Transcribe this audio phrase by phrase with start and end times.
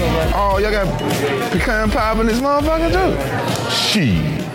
[0.00, 0.98] Oh, y'all got
[1.50, 3.70] pecan pie in this motherfucker too?
[3.70, 4.46] Shit.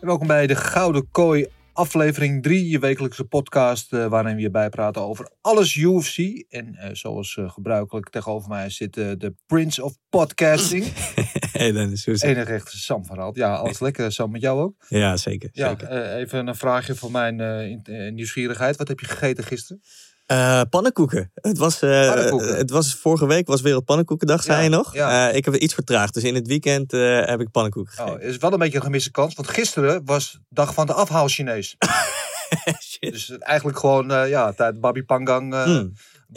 [0.00, 5.02] Welkom bij de Gouden Kooi, aflevering 3, je wekelijkse podcast eh, waarin we je bijpraten
[5.02, 6.18] over alles UFC.
[6.48, 10.84] En eh, zoals eh, gebruikelijk tegenover mij zit de Prince of Podcasting.
[11.54, 12.30] Hey Dennis, hoe is het?
[12.36, 13.30] Enig echte Sam verhaal.
[13.34, 14.74] Ja, alles lekker Sam met jou ook.
[14.88, 15.48] Ja, zeker.
[15.52, 15.88] Ja, zeker.
[15.88, 17.36] eh, even een vraagje voor mijn
[18.14, 18.76] nieuwsgierigheid.
[18.76, 19.82] Wat heb je gegeten gisteren?
[20.26, 21.30] Eh, pannenkoeken.
[21.34, 22.56] Het was, eh, Pannenkoeken.
[22.56, 24.94] het was vorige week was Wereld Pannenkoekendag, zei Ja, je nog?
[24.94, 25.28] ja.
[25.30, 26.90] Eh, ik heb het iets vertraagd, dus in het weekend
[27.26, 28.26] heb ik pannenkoeken Oh, gegeten.
[28.28, 31.76] is wel een beetje een gemiste kans, want gisteren was dag van de afhaal Chinees.
[32.90, 33.12] Shit.
[33.12, 35.92] Dus eigenlijk gewoon, ja, tijd Babi Pangang, Hmm.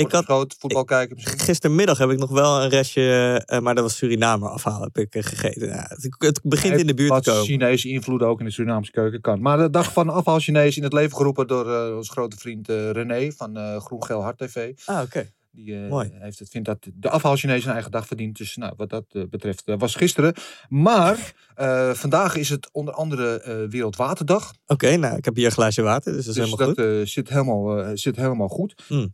[0.06, 1.40] Ik had- groot, voetbal kijken misschien.
[1.40, 5.16] Gistermiddag heb ik nog wel een restje, eh, maar dat was Surinamer afhaal, heb ik
[5.16, 5.68] eh, gegeten.
[5.68, 7.46] Ja, het, het begint in de buurt Wat te komen.
[7.46, 9.41] Chinese invloed ook in de Surinaamse keuken kan.
[9.41, 12.69] Maar de dag van afhaal Chinees in het leven geroepen door eh, onze grote vriend
[12.69, 14.72] eh, René van eh Groen Geel Hart TV.
[14.85, 15.31] Ah, oké.
[15.57, 18.38] Die eh, heeft het, vindt dat de afhaal Chinees een eigen dag verdient.
[18.38, 20.34] Dus nou, wat dat eh, betreft dat was gisteren.
[20.69, 24.53] Maar eh, vandaag is het onder andere Wereldwaterdag.
[24.66, 27.09] Oké, nou, ik heb hier een glaasje water, dus dat is Dus helemaal dat goed.
[27.09, 28.84] zit, helemaal, zit helemaal goed.
[28.88, 29.12] Hmm.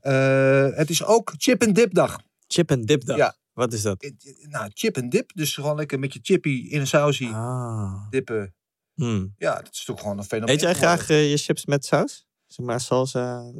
[0.75, 2.19] Het is ook chip en dip dag.
[2.47, 3.17] Chip en dip dag.
[3.17, 3.35] Ja.
[3.53, 4.13] Wat is dat?
[4.49, 5.31] Nou, chip en dip.
[5.33, 8.09] Dus gewoon lekker met je chippy in een sausie Ah.
[8.09, 8.55] dippen.
[8.93, 9.33] Hmm.
[9.37, 10.53] Ja, dat is toch gewoon een fenomeen.
[10.53, 12.25] Eet jij graag je chips met saus?
[12.47, 13.51] Zeg maar salsa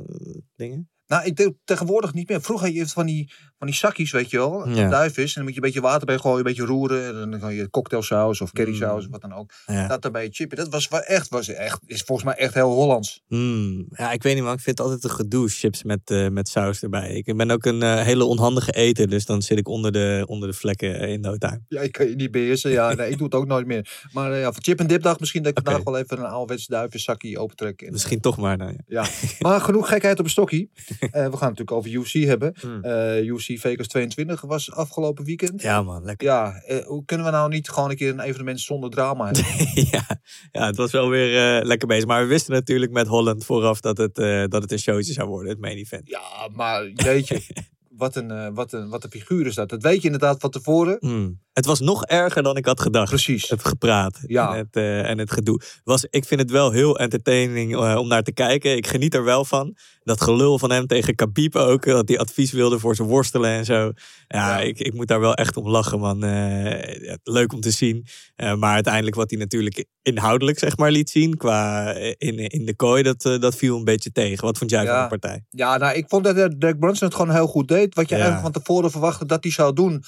[0.56, 0.93] dingen?
[1.14, 2.42] Nou, ik denk tegenwoordig niet meer.
[2.42, 4.70] Vroeger had je van die, van die zakjes, weet je wel.
[4.70, 4.90] Ja.
[4.90, 5.28] Duifvis.
[5.28, 7.22] En dan moet je een beetje water bij gooien, een beetje roeren.
[7.22, 9.12] En dan kan je cocktailsaus of currysaus, Mm.
[9.12, 9.52] wat dan ook.
[9.66, 9.88] Ja.
[9.88, 10.58] Dat erbij chippen.
[10.58, 13.22] Dat was echt, was echt, is volgens mij echt heel Hollands.
[13.28, 14.54] Hmm, ja, ik weet niet, man.
[14.54, 17.10] Ik vind het altijd een gedoe, chips met, eh, met saus erbij.
[17.10, 20.50] Ik ben ook een eh, hele onhandige eter, dus dan zit ik onder de, onder
[20.50, 21.62] de vlekken eh, in no time.
[21.68, 22.72] Ja, ik kan je niet beheersen.
[22.72, 24.02] Ja, nee, ik doe het ook nooit meer.
[24.12, 25.70] Maar ja, voor chip en dipdag misschien dat ik Oké.
[25.70, 27.82] vandaag wel even een ouderwets duivenzakje opentrek.
[27.82, 28.80] En, Misschien toch maar dan.
[28.88, 29.02] Ja.
[29.04, 29.10] Ja,
[29.40, 30.72] maar genoeg gekheid op een stokkie.
[31.12, 32.54] Eh, we gaan het natuurlijk over UFC hebben.
[32.60, 32.84] Hmm.
[32.84, 35.62] Eh, UFC Vegas 22 was afgelopen weekend.
[35.62, 36.28] ja, man, lekker.
[36.28, 39.84] Ja, eh, hoe kunnen we nou niet gewoon een keer een evenement zonder drama hebben?
[39.92, 40.22] ja,
[40.52, 42.06] ja, het was wel weer lekker bezig.
[42.06, 44.16] Maar we wisten natuurlijk met Holland vooraf dat het,
[44.52, 46.10] dat het een showtje zou worden, het main event.
[46.10, 47.42] Ja, maar jeetje.
[47.98, 49.70] Wat een, wat, een, wat een figuur is dat.
[49.70, 50.98] Dat weet je inderdaad van tevoren.
[51.00, 51.40] Hmm.
[51.54, 53.10] Het was nog erger dan ik had gedacht.
[53.10, 53.50] Precies.
[53.50, 54.52] Het gepraat Ja.
[54.52, 55.62] en, het, eh, en het gedoe.
[55.84, 58.76] Was, ik vind het wel heel entertaining eh, om naar te kijken.
[58.76, 59.76] Ik geniet er wel van.
[60.04, 61.86] Dat gelul van hem tegen Khabib ook.
[61.86, 63.92] Dat hij advies wilde voor zijn worstelen en zo.
[64.28, 64.60] Ja, Ja.
[64.60, 66.24] Ik, ik moet daar wel echt om lachen, man.
[66.24, 68.06] Eh, ja, leuk om te zien.
[68.36, 71.38] Eh, maar uiteindelijk wat hij natuurlijk inhoudelijk zeg maar liet zien.
[71.38, 74.46] Qua eh, in, in de kooi, dat, eh, dat viel een beetje tegen.
[74.46, 75.46] Wat vond jij van de partij?
[75.50, 77.96] Ja, nou, ik vond dat eh, Derek Brunson het gewoon heel goed deed.
[77.96, 80.04] Wat je eigenlijk van tevoren verwachtte dat hij zou doen...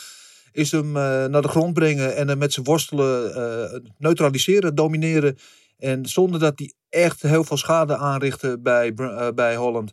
[0.55, 5.37] is hem eh, naar de grond brengen en hem met zijn worstelen eh, neutraliseren, domineren.
[5.77, 9.91] En zonder dat hij echt heel veel schade aanrichtte bij, eh, bij Holland...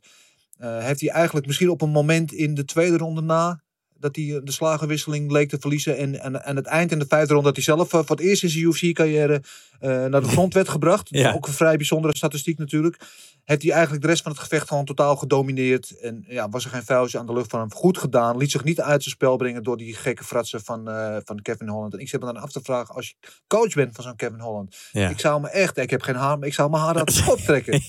[0.59, 3.62] heeft hij eigenlijk misschien op een moment in de tweede ronde na...
[4.03, 5.97] Dat hij de slagenwisseling leek te verliezen.
[5.97, 8.25] En aan, aan het eind in de vijfde ronde dat hij zelf eh, voor het
[8.25, 9.43] eerst in zijn UFC-carrière
[9.81, 11.09] eh, naar de grond werd gebracht.
[11.11, 11.33] Ja.
[11.33, 12.97] Ook een vrij bijzondere statistiek natuurlijk.
[13.45, 15.99] Heeft hij eigenlijk de rest van het gevecht gewoon totaal gedomineerd.
[16.01, 17.73] En ja, was er geen vuiltje aan de lucht van hem.
[17.73, 18.37] Goed gedaan.
[18.37, 21.69] Liet zich niet uit zijn spel brengen door die gekke fratsen van, eh, van Kevin
[21.69, 21.93] Holland.
[21.95, 23.15] En ik zit me dan af te vragen, als je
[23.47, 24.77] coach bent van zo'n Kevin Holland.
[24.93, 25.09] Ja.
[25.09, 27.23] Ik zou me echt, ik heb geen haar, maar ik zou mijn haar uit de
[27.27, 27.83] kop trekken.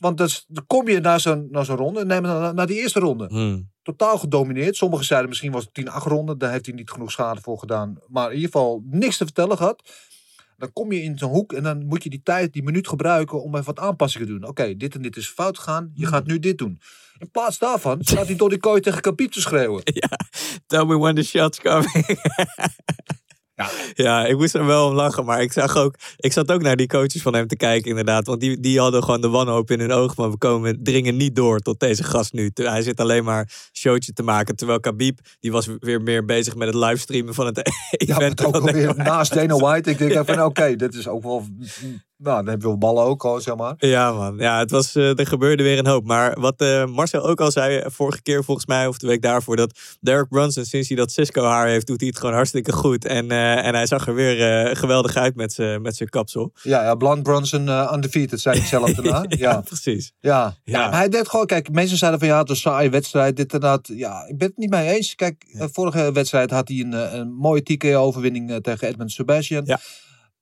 [0.00, 2.04] Want dat is- dan kom je naar zo'n zo'n ronde.
[2.04, 3.26] Neem naar, naar die eerste ronde.
[3.26, 3.74] Hmm.
[3.86, 4.76] Totaal gedomineerd.
[4.76, 6.36] Sommigen zeiden misschien was het 10-8 ronde.
[6.36, 7.98] Daar heeft hij niet genoeg schade voor gedaan.
[8.08, 9.82] Maar in ieder geval niks te vertellen gehad.
[10.58, 13.42] Dan kom je in zo'n hoek en dan moet je die tijd, die minuut gebruiken
[13.42, 14.48] om even wat aanpassingen te doen.
[14.48, 15.90] Oké, dit en dit is fout gegaan.
[15.94, 16.80] Je gaat nu dit doen.
[17.18, 19.82] In plaats daarvan staat hij door die kooi tegen Khabib te schreeuwen.
[20.66, 22.06] Tell me when the shots coming.
[23.56, 23.70] Ja.
[23.94, 25.24] ja, ik moest er wel om lachen.
[25.24, 28.26] Maar ik zag ook, ik zat ook naar die coaches van hem te kijken, inderdaad.
[28.26, 30.14] Want die, die hadden gewoon de wanhoop in hun ogen.
[30.16, 32.50] Maar we komen, dringen niet door tot deze gast nu.
[32.54, 34.56] Hij zit alleen maar showtje te maken.
[34.56, 37.56] Terwijl Khabib, die was weer meer bezig met het livestreamen van het
[37.90, 38.38] Ja, event.
[38.38, 39.90] maar ook alweer Dana naast Dana White.
[39.90, 41.46] Ik denk even van oké, dit is ook wel...
[42.18, 43.74] Nou, dan hebben we ballen ook al, zeg maar.
[43.78, 44.36] Ja, man.
[44.38, 46.06] Ja, het was, eh, er gebeurde weer een hoop.
[46.06, 49.22] Maar wat eh, Marcel ook al zei eh, vorige keer, volgens mij, of de week
[49.22, 53.04] daarvoor, dat Derek Brunson, sinds hij dat Cisco-haar heeft, doet hij het gewoon hartstikke goed.
[53.04, 56.52] En, en hij zag er weer geweldig uit met zijn met zijn kapsel.
[56.62, 59.24] Ja, ja Blunt Bronson uh, undefeated, zei hij zelf daarna.
[59.28, 59.60] ja, ja.
[59.60, 60.12] precies.
[60.20, 60.56] Ja.
[60.64, 60.90] ja.
[60.90, 63.60] Hij deed gewoon, kijk, mensen zeiden van ja, het was een saaie wedstrijd, dit en
[63.60, 63.90] dat.
[63.92, 65.14] Ja, ik ben het niet mee eens.
[65.14, 69.62] Kijk, vorige wedstrijd had hij een, een mooie TKO-overwinning tegen Edmund Sebastian.
[69.64, 69.80] Ja.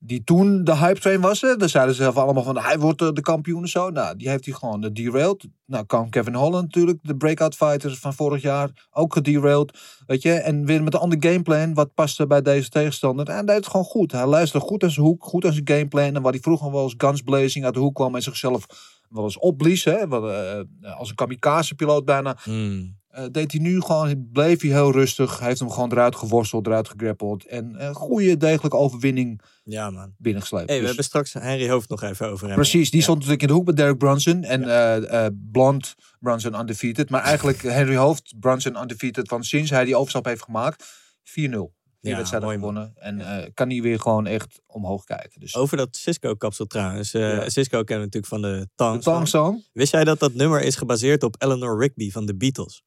[0.05, 1.41] Die toen de hype train was.
[1.41, 1.55] Hè.
[1.55, 3.89] Daar zeiden ze zelf allemaal van hij wordt de kampioen en zo.
[3.89, 5.47] Nou, die heeft hij gewoon eh, derailed.
[5.65, 9.77] Nou, kwam Kevin Holland natuurlijk, de breakout fighter van vorig jaar, ook gederailed.
[10.05, 13.27] Weet je, en weer met een ander gameplan, wat paste bij deze tegenstander.
[13.27, 14.11] En hij deed het gewoon goed.
[14.11, 16.15] Hij luisterde goed aan zijn hoek, goed aan zijn gameplan.
[16.15, 18.65] En waar hij vroeger wel eens guns blazing uit de hoek kwam en zichzelf
[19.09, 19.83] wel eens opblies.
[19.83, 22.37] Hè, wat, eh, als een kamikaze-piloot bijna.
[22.43, 22.97] Hmm.
[23.15, 25.39] Eh, deed hij nu gewoon, bleef hij heel rustig.
[25.39, 27.45] Hij heeft hem gewoon eruit geworsteld, eruit gegrappeld.
[27.45, 30.13] En een goede, degelijke overwinning Ja, man.
[30.17, 30.65] binnengesleept.
[30.69, 32.55] Hey, we Dus- hebben straks Henry Hoofd nog even over hem.
[32.55, 33.03] Precies, die Ja.
[33.03, 34.43] stond natuurlijk in de hoek met Derek Brunson.
[34.43, 37.09] En eh, eh, Blond Brunson undefeated.
[37.09, 39.27] Maar eigenlijk Henry Hoofd, Brunson undefeated.
[39.27, 40.83] Van sinds hij die overstap heeft gemaakt,
[41.23, 41.73] 4-0.
[42.01, 42.91] Die Ja, gewonnen.
[42.95, 45.39] En eh, kan hij weer gewoon echt omhoog kijken.
[45.39, 47.13] Dus Over dat Cisco-kapsel trouwens.
[47.13, 47.49] Eh, Ja.
[47.49, 49.01] Cisco kennen we natuurlijk van de Tang.
[49.01, 49.63] Tang Song?
[49.73, 52.83] Wist jij dat dat nummer is gebaseerd op Eleanor Rigby van de Beatles?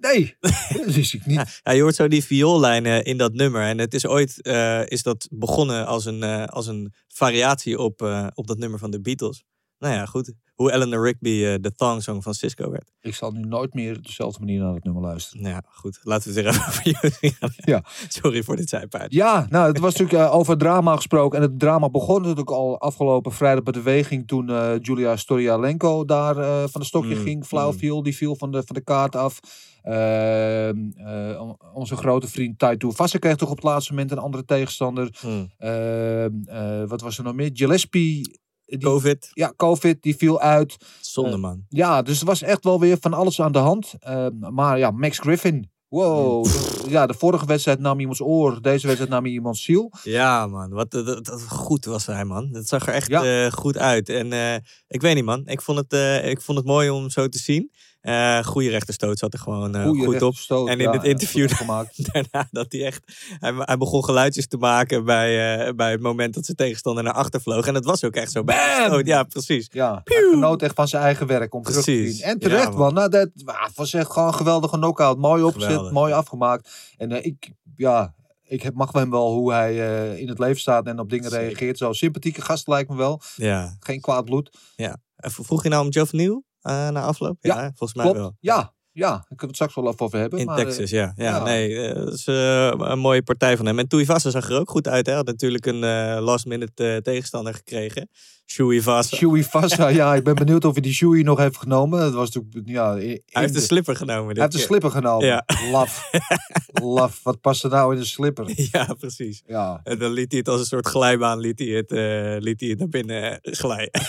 [0.00, 0.36] Nee,
[0.84, 1.60] dat wist ik niet.
[1.64, 3.62] Ja, je hoort zo die vioollijnen in dat nummer.
[3.62, 8.02] En het is ooit eh, is dat begonnen als een, eh, als een variatie op,
[8.02, 9.44] eh, op dat nummer van de Beatles.
[9.80, 10.32] Nou ja, goed.
[10.54, 12.92] Hoe Eleanor Rigby eh, de thong song van Cisco werd.
[13.00, 15.42] Ik zal nu nooit meer op dezelfde manier naar het nummer luisteren.
[15.42, 15.98] Nou ja, goed.
[16.02, 17.52] Laten we het weer even over jullie gaan.
[17.56, 17.84] Ja.
[18.08, 19.12] Sorry voor dit zijpaard.
[19.12, 21.38] Ja, nou, het was natuurlijk eh, over drama gesproken.
[21.38, 24.26] En het drama begon natuurlijk al afgelopen vrijdag bij de weging.
[24.26, 27.46] Toen eh, Julia Storialenko daar eh, van de stokje Mm, ging.
[27.46, 27.78] Flauw mm.
[27.78, 29.40] viel, die viel van de, van de kaart af.
[29.82, 34.18] Ehm, eh, on- onze grote vriend Taito Vassa kreeg toch op het laatste moment een
[34.18, 35.16] andere tegenstander.
[35.20, 35.50] Hmm.
[35.58, 37.50] Ehm, eh, wat was er nog meer?
[37.52, 38.38] Gillespie.
[38.64, 39.28] Die, Covid.
[39.32, 40.76] Ja, COVID, die viel uit.
[41.00, 41.64] Zonde Eh, man.
[41.68, 43.94] Ja, dus er was echt wel weer van alles aan de hand.
[43.98, 45.70] Ehm, maar ja, Max Griffin.
[45.88, 46.44] Wow.
[46.44, 48.62] de- ja, de vorige wedstrijd nam iemands oor.
[48.62, 49.92] Deze wedstrijd nam iemands ziel.
[50.02, 52.48] Ja man, wat dat, dat- dat- goed was hij man.
[52.52, 53.44] Het zag er echt Ja.
[53.44, 54.08] eh, goed uit.
[54.08, 54.54] En eh,
[54.88, 57.38] ik weet niet man, ik vond het, eh, ik vond het mooi om zo te
[57.38, 57.70] zien.
[58.00, 60.34] Eh goede rechterstoot zat er gewoon eh, goed op.
[60.48, 62.04] En in ja, het interview gemaakt.
[62.12, 63.02] daarna dat hij echt...
[63.38, 67.12] Hij, hij begon geluidjes te maken bij, eh, bij het moment dat zijn tegenstander naar
[67.12, 67.66] achter vloog.
[67.66, 68.44] En dat was ook echt zo.
[68.44, 69.06] Bam!
[69.06, 69.68] Ja, precies.
[69.72, 72.16] Ja, genoot echt van zijn eigen werk om terug te Precies.
[72.16, 72.24] zien.
[72.26, 72.94] En terecht, Ja, man.
[72.94, 75.18] Nou, dat ah, was echt gewoon een geweldige knockout.
[75.18, 75.92] Mooi opgezet, Geweldig.
[75.92, 76.70] mooi afgemaakt.
[76.96, 79.76] En ik, ja, ik mag hem wel hoe hij
[80.18, 81.78] in het leven staat en op dingen reageert.
[81.78, 83.20] Zo sympathieke gast lijkt me wel.
[83.36, 83.76] Ja.
[83.80, 84.58] Geen kwaad bloed.
[84.76, 84.96] ja.
[85.16, 87.36] En Vroeg je nou om Geoff Nieuw uh, na afloop?
[87.40, 88.18] Ja, volgens mij Klopt.
[88.18, 88.36] wel.
[88.40, 89.14] Ja, ja.
[89.28, 90.38] Ik heb het straks wel even over hebben.
[90.38, 91.12] In maar, eh, Texas, ja.
[91.16, 91.24] ja.
[91.24, 91.42] ja.
[91.44, 93.78] Nee, eh, dat is eh, een mooie partij van hem.
[93.78, 95.06] En Tuivasa zag er ook goed uit.
[95.06, 98.08] Hij had natuurlijk een eh, last minute eh, tegenstander gekregen.
[98.46, 99.16] Shui Vasa.
[99.16, 102.00] Shui Vassa, ja, ik ben benieuwd of hij die Shui nog heeft genomen.
[102.00, 102.94] Dat was natuurlijk, ja...
[102.94, 104.32] Hij heeft de de- slipper genomen.
[104.34, 105.26] Hij heeft de slipper genomen.
[105.26, 105.44] Ja.
[105.70, 106.10] Laf.
[106.82, 107.20] Laf.
[107.22, 108.52] Wat past er nou in een slipper?
[108.72, 109.42] Ja, precies.
[109.46, 109.80] Ja.
[109.84, 112.68] En dan liet hij het als een soort glijbaan liet hij het, eh, liet hij
[112.68, 113.90] het naar binnen eh, glijden.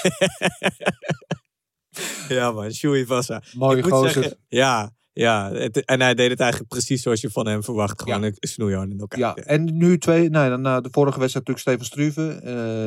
[2.30, 3.42] ja man, Shui Vasa.
[3.54, 4.12] Mooie gozer.
[4.12, 5.52] zeggen, ja, ja.
[5.54, 8.02] Het- en hij deed het eigenlijk precies zoals je van hem verwacht.
[8.02, 9.20] Gewoon een snoeihard in elkaar.
[9.20, 12.40] Ja, en nu twee, nee, dan, na de vorige wedstrijd natuurlijk Steven Struve.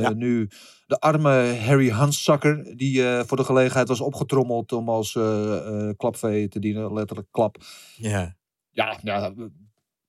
[0.02, 0.08] Eh.
[0.10, 0.48] Nu
[0.86, 5.56] de arme Harry Hanszakker, die eh, voor de gelegenheid was opgetrommeld om als eh,
[5.88, 7.56] eh, klapvee te dienen, letterlijk klap.
[7.96, 8.36] Ja.
[8.70, 9.32] Ja, ja,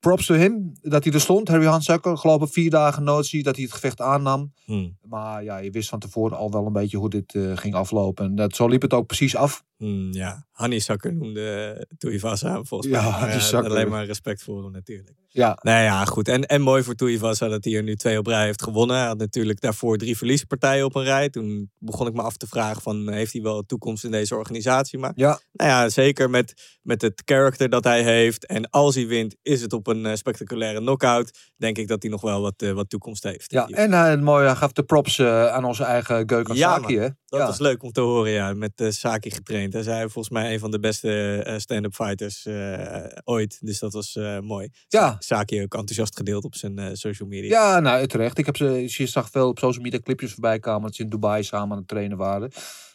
[0.05, 2.17] props to him dat hij er stond, Harry Hanszakker.
[2.17, 4.53] Geloof ik vier dagen notie dat hij het gevecht aannam.
[4.65, 4.89] Hm.
[5.01, 8.25] Maar ja, je wist van tevoren al wel een beetje hoe dit eh, ging aflopen.
[8.25, 9.63] En dat, zo liep het ook precies af.
[9.77, 10.45] Hm, ja.
[10.55, 13.01] Honeysucker noemde Tuivasa volgens mij.
[13.01, 15.13] Ja, alleen maar respect voor hem natuurlijk.
[15.27, 15.57] Ja.
[15.61, 16.27] Nou ja, goed.
[16.27, 18.97] En, en mooi voor Tuivasa dat hij er nu twee op rij heeft gewonnen.
[18.97, 21.29] Hij had natuurlijk daarvoor drie verliespartijen op een rij.
[21.29, 24.35] Toen begon ik me af te vragen van, heeft hij wel een toekomst in deze
[24.35, 24.99] organisatie?
[24.99, 25.39] Maar Ja.
[25.51, 28.45] nou ja, zeker met, met het karakter dat hij heeft.
[28.45, 31.37] En als hij wint, is het op een eh, spectaculaire knockout.
[31.57, 33.51] Denk ik dat hij nog wel wat, eh, wat toekomst heeft.
[33.51, 36.97] Ja, en hij, mooi, hij gaf de props eh, aan onze eigen Gökhan Ja, Saki,
[36.97, 37.07] hè?
[37.25, 37.45] Dat ja.
[37.45, 38.53] was leuk om te horen, ja.
[38.53, 39.73] Met eh, Saki getraind.
[39.73, 43.57] Hij zei volgens mij een van de beste eh, stand-up fighters eh, ooit.
[43.61, 44.69] Dus dat was eh, mooi.
[44.87, 45.15] Ja.
[45.19, 47.49] Saki ook enthousiast gedeeld op zijn eh, social media.
[47.49, 48.37] Ja, nou terecht.
[48.37, 51.09] Ik heb ze, je zag veel op social media clipjes voorbij komen dat ze in
[51.09, 52.51] Dubai samen aan het trainen waren.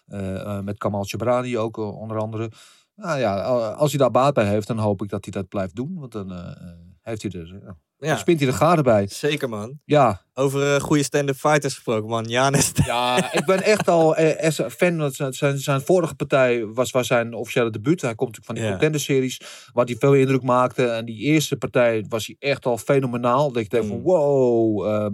[0.07, 2.51] Eh, eh, met Kamal Chabrani ook eh, onder andere.
[2.95, 3.41] Nou ja,
[3.73, 5.97] als hij daar baat bij heeft, dan hoop ik dat hij dat blijft doen.
[5.99, 6.55] Want dan eh, eh,
[7.03, 8.17] heeft hij er, ja.
[8.17, 9.07] Spint hij de garen bij.
[9.07, 9.81] Zeker, man.
[9.85, 12.25] Ja, Over eh, goede stand-up fighters gesproken, man.
[12.25, 12.73] Janis.
[12.87, 14.97] Ja, ik ben echt al eh, fan.
[14.97, 18.01] Want zijn- zijn, zijn vorige partij was, was zijn officiële debuut.
[18.01, 18.71] Hij komt natuurlijk van die Ja.
[18.71, 19.41] contender-series.
[19.73, 20.87] Waar hij veel indruk maakte.
[20.87, 23.53] En die eerste partij was hij echt al fenomenaal.
[23.53, 23.89] Dat ik denk Mm.
[23.91, 24.87] van wow.
[24.87, 25.13] ehm,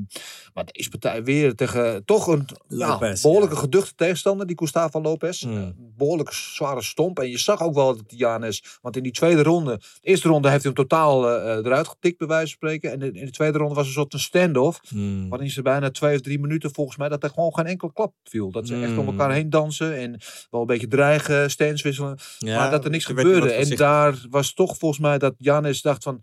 [0.54, 3.60] maar deze partij weer tegen toch een ja, Lopez, behoorlijke ja.
[3.60, 4.46] geduchte tegenstander.
[4.46, 5.42] Die Gustavo Lopez.
[5.42, 5.56] Mm.
[5.56, 7.18] Een behoorlijk zware stomp.
[7.18, 8.78] En je zag ook wel dat Janes.
[8.82, 9.76] Want in die tweede ronde.
[9.76, 12.92] De eerste ronde heeft hij hem totaal eh, eh, eruit getikt bij wijze van spreken.
[12.92, 14.80] En in in de tweede ronde was een soort een standoff.
[15.16, 15.28] Hmm.
[15.28, 18.14] Waarin ze bijna twee of drie minuten volgens mij dat er gewoon geen enkele klap
[18.24, 18.50] viel.
[18.50, 20.20] Dat ze echt om elkaar heen dansen en
[20.50, 22.18] wel een beetje dreigen, stands wisselen.
[22.38, 23.52] Ja, maar dat er niks gebeurde.
[23.52, 26.22] En daar was toch volgens mij dat Janis dacht van...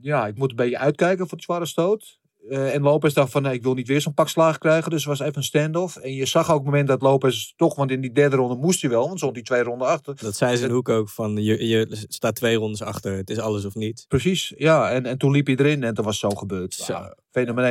[0.00, 2.20] Ja, ik moet een beetje uitkijken voor de zware stoot.
[2.48, 4.90] Eh, en Lopez dacht van, nee, ik wil niet weer zo'n pak slaag krijgen.
[4.90, 5.96] Dus het was even een standoff.
[5.96, 8.54] En je zag ook op het moment dat Lopez toch, want in die derde ronde
[8.54, 9.06] moest hij wel.
[9.06, 10.14] Want stond die twee ronden achter.
[10.20, 13.16] Dat zei ze in Hoek ook van, je, je staat twee rondes achter.
[13.16, 14.04] Het is alles of niets.
[14.06, 14.90] Precies, ja.
[14.90, 16.74] En, en toen liep hij erin en toen was zo gebeurd.
[16.74, 16.92] Zo.
[16.92, 17.14] Ja.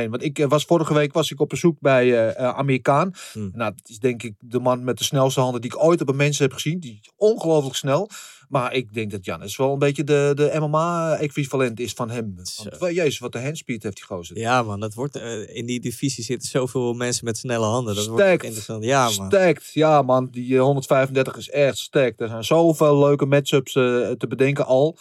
[0.08, 3.12] Want ik eh, was vorige week was ik op bezoek bij eh, Amerikaan.
[3.32, 3.50] Hmm.
[3.54, 6.08] Nou, dat is denk ik de man met de snelste handen die ik ooit op
[6.08, 6.80] een mens heb gezien.
[6.80, 8.10] Die is ongelooflijk snel.
[8.48, 12.32] Maar ik denk dat Janis wel een beetje de, de MMA-equivalent is van hem.
[12.36, 14.38] Want, wel, jezus, wat de handspeed heeft die gozer.
[14.38, 17.94] Ja, man, dat wordt, eh, in die divisie zitten zoveel mensen met snelle handen.
[17.94, 18.34] Dat wordt Stacked.
[18.40, 18.84] echt interessant.
[18.84, 19.12] Ja, man.
[19.12, 20.28] Stacked, ja man.
[20.30, 22.20] Die eh, 135 is echt stacked.
[22.20, 24.98] Er zijn zoveel leuke matchups eh te bedenken al.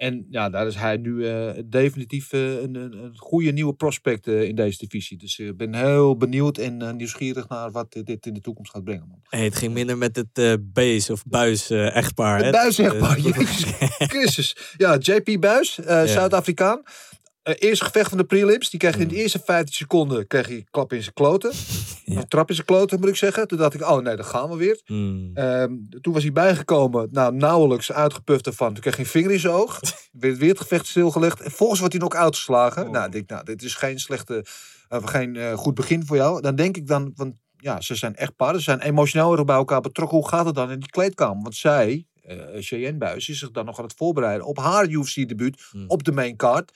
[0.00, 4.26] En ja, daar is hij nu eh, definitief eh, een, een, een goede nieuwe prospect
[4.26, 5.16] eh, in deze divisie.
[5.18, 9.06] Dus ik ben heel benieuwd en nieuwsgierig naar wat dit- in de toekomst gaat brengen.
[9.08, 9.18] Man.
[9.22, 12.42] Hey, het ging minder met het Bees of Buis echtpaar.
[12.44, 12.52] Het?
[12.52, 13.16] Buis, maar.
[13.16, 13.64] Eh, Jezus
[14.12, 14.74] Christus.
[14.76, 16.82] Ja, JP Buis, eh, Zuid-Afrikaan.
[17.42, 18.70] Eh, eerste gevecht van de prelims.
[18.70, 21.52] Die kreeg in de eerste 15 seconden kreeg hij klap in zijn kloten.
[22.06, 23.48] Een trap in zijn kloten, moet ik zeggen.
[23.48, 24.80] Toen dacht ik, oh nee, dan gaan we weer.
[24.84, 25.30] hmm.
[25.34, 28.72] Ehm, toen was hij bijgekomen, nou nauwelijks uitgepuft ervan.
[28.72, 29.80] Toen kreeg hij een vinger in zijn oog.
[30.12, 31.40] Werd weer het gevecht stilgelegd.
[31.40, 32.90] En volgens wordt hij nog uitgeslagen.
[32.90, 34.44] Nou, ik denk, nou, dit is geen slechte,
[34.88, 36.40] eh, geen eh, goed begin voor jou.
[36.40, 38.60] Dan denk ik dan, want ja, ze zijn echt paarden.
[38.60, 40.16] Ze zijn emotioneel erg bij elkaar betrokken.
[40.18, 41.42] Hoe gaat het dan in die kleedkamer?
[41.42, 45.62] Want zij, eh Cheyenne Buis, is zich dan nog aan het voorbereiden op haar UFC-debuut
[45.70, 45.84] Hmm.
[45.88, 46.72] op de main card.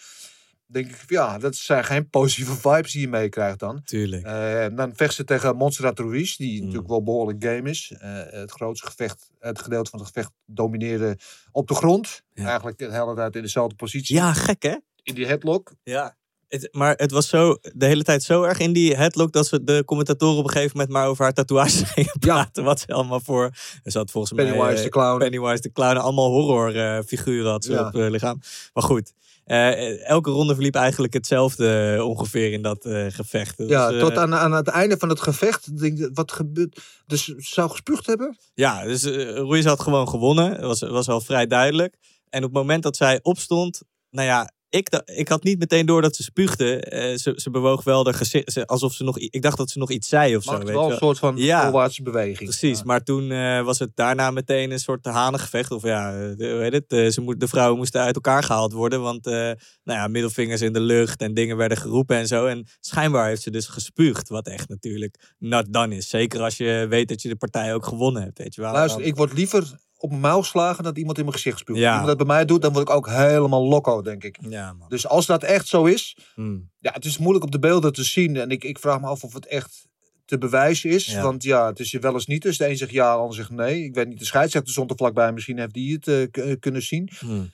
[0.67, 3.83] Denk ik, ja, dat zijn geen positieve vibes die je meekrijgt dan.
[3.85, 4.25] Tuurlijk.
[4.27, 6.61] Eh, dan vecht ze tegen Montserrat Ruiz, die Mm.
[6.65, 7.93] natuurlijk wel behoorlijk game is.
[7.99, 11.19] Eh, het grootste gevecht, het gedeelte van het gevecht domineerde
[11.53, 12.23] op de grond.
[12.33, 12.45] Ja.
[12.47, 14.17] Eigenlijk de hele tijd in dezelfde positie.
[14.17, 14.77] Ja, gek hè?
[15.03, 15.73] In die headlock.
[15.83, 16.17] Ja.
[16.49, 19.65] Het, maar het was zo, de hele tijd zo erg in die headlock dat ze
[19.65, 22.65] de commentatoren op een gegeven moment maar over haar tatoeages gingen praten.
[22.65, 23.45] Wat ze allemaal voor.
[23.83, 24.45] Er zat volgens mij.
[24.45, 25.19] Pennywise eh, de clown.
[25.19, 25.97] Pennywise de clown.
[25.97, 27.87] Allemaal horrorfiguren had ze Ja.
[27.87, 28.41] op het lichaam.
[28.73, 29.13] Maar goed.
[29.45, 33.57] Eh, elke ronde verliep eigenlijk hetzelfde eh, ongeveer in dat eh, gevecht.
[33.57, 35.79] Dus, ja, tot aan, aan het einde van het gevecht.
[35.79, 36.81] Denk wat gebeurt?
[37.07, 38.37] Dus zou gespuugd hebben?
[38.55, 40.61] Ja, dus Ruiz had gewoon gewonnen.
[40.61, 41.97] Dat was, was al vrij duidelijk.
[42.29, 46.03] En op het moment dat zij opstond, nou ja, ik, ik had niet meteen door
[46.03, 46.81] dat ze spuugde.
[46.81, 49.91] Eh, ze, ze bewoog wel de gezicht, alsof ze nog, ik dacht dat ze nog
[49.91, 50.53] iets zei of zo.
[50.53, 51.63] Het weet wel een soort van Ja.
[51.63, 52.49] voorwaartse beweging.
[52.49, 52.85] Precies, Ja.
[52.85, 55.71] maar toen eh, was het daarna meteen een soort hanengevecht.
[55.71, 56.85] Of ja, eh, de, hoe heet het?
[56.93, 59.01] eh, ze moet, de vrouwen moesten uit elkaar gehaald worden.
[59.03, 59.55] Want eh, nou
[59.99, 62.47] ja, middelvingers in de lucht en dingen werden geroepen en zo.
[62.47, 64.29] En schijnbaar heeft ze dus gespuugd.
[64.29, 66.09] Wat echt natuurlijk not done is.
[66.09, 68.39] Zeker als je weet dat je de partij ook gewonnen hebt.
[68.39, 68.73] Weet je wel.
[68.73, 71.81] Luister, ik word liever op mijn mouw geslagen dan iemand in mijn gezicht spuugt.
[71.81, 71.87] Ja.
[71.87, 74.39] Als iemand dat bij mij doet, dan word ik ook helemaal loco, denk ik.
[74.49, 74.89] Ja, man.
[74.89, 76.71] Dus als dat echt zo is, Hmm.
[76.79, 78.37] ja, het is moeilijk op de beelden te zien.
[78.37, 79.89] En ik, ik vraag me af of het echt
[80.25, 81.07] te bewijzen is.
[81.07, 81.23] Ja.
[81.23, 82.43] Want ja, het is je wel eens niet.
[82.43, 83.85] Dus de een zegt ja, de ander zegt nee.
[83.85, 85.33] Ik weet niet, de scheidsrechter stond er vlakbij.
[85.33, 87.11] Misschien heeft die het eh, eh, kunnen zien.
[87.19, 87.51] Hmm.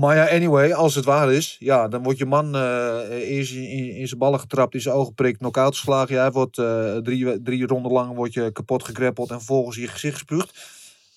[0.00, 3.68] Maar ja, anyway, als het waar is, ja, dan wordt je man eh, eerst in,
[3.68, 6.14] in, in zijn ballen getrapt, in zijn ogen prikt, knock-out geslagen.
[6.14, 6.54] Jij wordt
[7.04, 10.74] drie, drie ronden lang wordt je kapot gegreppeld en vervolgens in je gezicht gespuugd.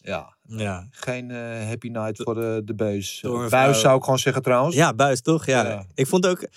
[0.10, 0.88] Ja, Ja.
[0.92, 3.20] geen eh, happy night voor de, de beus.
[3.22, 3.74] Buis vrouw.
[3.74, 4.75] zou ik gewoon zeggen trouwens.
[4.75, 5.46] ja, buis toch?
[5.46, 5.68] Ja.
[5.68, 5.86] Ja.
[5.94, 6.48] Ik vond ook,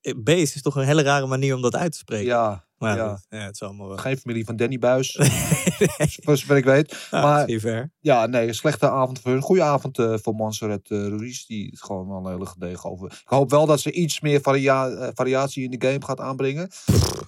[0.00, 2.26] eh, beest is toch een hele rare manier om dat uit te spreken.
[2.26, 3.08] Ja, Maar Ja.
[3.08, 3.96] goed, ja, het is allemaal wel.
[3.96, 5.18] Geen familie van Danny Buis.
[6.24, 7.08] Voor zover ik weet.
[7.10, 7.92] Ja, maar ver.
[8.00, 9.40] ja, nee, een slechte avond voor hun.
[9.40, 11.44] Goeie avond eh, voor Montserrat uh, Ruiz.
[11.46, 13.06] Die het gewoon wel een hele gedegen over.
[13.12, 16.70] Ik hoop wel dat ze iets meer varia eh, variatie in de game gaat aanbrengen.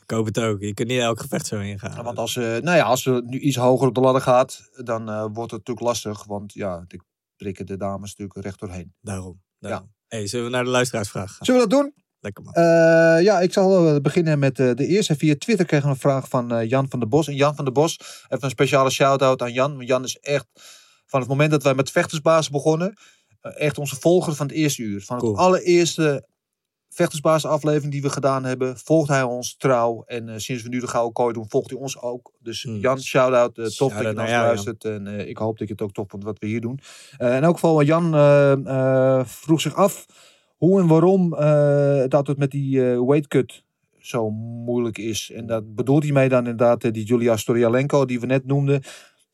[0.03, 0.61] Ik hoop het ook.
[0.61, 2.05] Je kunt niet elk gevecht zo ingaan.
[2.05, 5.09] Want als ze, nou ja, als ze nu iets hoger op de ladder gaat, dan
[5.09, 6.25] eh, wordt het natuurlijk lastig.
[6.25, 7.03] Want ja, die
[7.37, 8.95] prikken de dames natuurlijk recht doorheen.
[9.01, 9.43] Daarom.
[9.59, 9.95] daarom.
[10.07, 11.47] Hey, zullen we naar de luisteraarsvraag gaan?
[11.47, 11.95] Zullen we dat doen?
[12.27, 12.53] Lekker man.
[12.55, 15.17] Eh, ja, ik zal eh, beginnen met eh, de eerste.
[15.17, 17.29] Via Twitter kregen we een vraag van Jan van der Bos.
[17.29, 19.81] En Jan van der Bos heeft een speciale shout-out aan Jan.
[19.81, 20.47] Jan is echt,
[21.07, 22.97] van het moment dat wij met vechtersbaas begonnen,
[23.41, 25.03] echt onze volger van het eerste uur.
[25.03, 25.33] Van Cool.
[25.33, 26.27] het allereerste
[26.89, 30.03] vechtersbaas aflevering die we gedaan hebben, volgt hij ons trouw.
[30.07, 32.33] En sinds we nu de Gouden Kooi doen, volgt hij ons ook.
[32.39, 32.77] Dus Hmm.
[32.77, 33.55] Jan, shout-out.
[33.55, 34.85] tof dat je naar ons naar jou, luistert.
[34.85, 36.81] En ik hoop dat je het ook tof vond wat we hier doen.
[37.19, 38.11] In elk geval, Jan
[39.27, 40.07] vroeg zich af
[40.57, 43.65] hoe en waarom eh, dat het met die eh weight cut
[43.99, 45.31] zo moeilijk is.
[45.35, 48.83] En dat bedoelt hij mee dan inderdaad eh, die Julia Storialenko die we net noemden.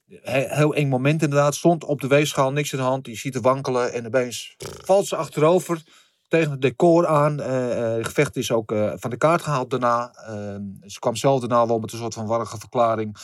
[0.09, 1.55] He- heel eng moment inderdaad.
[1.55, 3.05] Stond op de weegschaal, niks in de hand.
[3.05, 5.83] Die ziet er wankelen en opeens valt ze achterover
[6.29, 7.39] tegen het decor aan.
[7.39, 10.11] Het gevecht is ook van de kaart gehaald daarna.
[10.15, 13.17] Eh, ze kwam zelf daarna wel met een soort van warrige verklaring.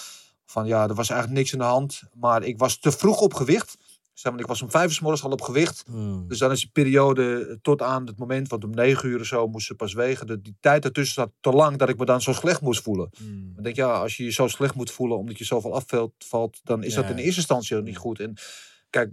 [0.44, 2.02] Van ja, er was eigenlijk niks in de hand.
[2.14, 3.76] Maar ik was te vroeg op gewicht.
[4.18, 5.84] Zeg maar, ik was om vijf uur morgens al op gewicht.
[5.86, 6.28] Hmm.
[6.28, 9.48] Dus dan is de periode tot aan het moment, want om negen uur of zo
[9.48, 10.26] moest ze pas wegen.
[10.26, 13.10] De, die tijd ertussen zat te lang dat ik me dan zo slecht moest voelen.
[13.16, 13.52] Hmm.
[13.54, 16.12] Dan denk ik, ja, als je je zo slecht moet voelen omdat je zoveel afvalt,
[16.18, 18.20] valt, dan is dat in eerste instantie ook niet goed.
[18.20, 18.34] En
[18.90, 19.12] kijk,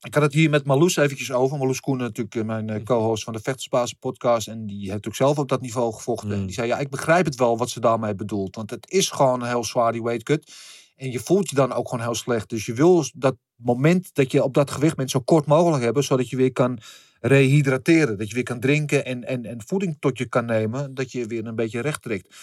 [0.00, 1.58] ik had het hier met Marloes eventjes over.
[1.58, 4.48] Marloes Koen, natuurlijk eh, mijn eh, co-host van de Vechtersbaas podcast.
[4.48, 6.32] En die heeft natuurlijk zelf op dat niveau gevochten.
[6.32, 8.56] En die zei, ja, ik begrijp het wel wat ze daarmee bedoelt.
[8.56, 10.52] Want het is gewoon heel zwaar, die weight cut.
[10.96, 12.48] En je voelt je dan ook gewoon heel slecht.
[12.48, 16.04] Dus je wil dat moment dat je op dat gewicht bent zo kort mogelijk hebben.
[16.04, 16.78] Zodat je weer kan
[17.20, 18.18] rehydrateren.
[18.18, 20.94] Dat je weer kan drinken en, en, en voeding tot je kan nemen.
[20.94, 22.34] Dat je weer een beetje recht trekt.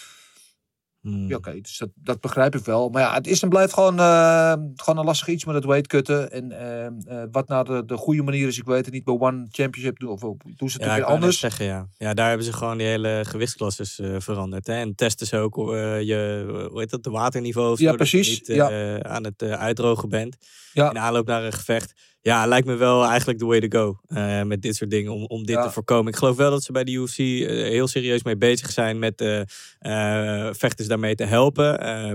[1.08, 2.88] Ja, oké, dus dat, dat begrijp ik wel.
[2.88, 6.32] Maar ja, het is en blijft gewoon, eh, gewoon een lastig iets met het weightcutten.
[6.32, 9.04] En eh, eh, wat nou de, de goede manier is, ik weet het niet.
[9.04, 10.20] Bij One Championship doen, of
[10.56, 11.38] doen ze het Ja, anders.
[11.38, 11.88] zeggen, ja.
[11.96, 14.66] ja, daar hebben ze gewoon die hele gewichtsklasses eh, veranderd.
[14.66, 14.74] Hè?
[14.74, 17.72] En testen ze ook eh, je, hoe heet dat, de waterniveau.
[17.72, 19.02] Of Ja, dat je precies, niet ja.
[19.02, 20.36] aan het uitdrogen bent.
[20.72, 20.90] Ja.
[20.90, 21.94] In aanloop naar een gevecht.
[22.26, 23.98] Ja, lijkt me wel eigenlijk the way to go.
[24.08, 25.62] eh, met dit soort dingen, om, om dit Ja.
[25.66, 26.12] te voorkomen.
[26.12, 29.20] Ik geloof wel dat ze bij de UFC eh, heel serieus mee bezig zijn met
[29.20, 31.64] eh, vechters daarmee te helpen.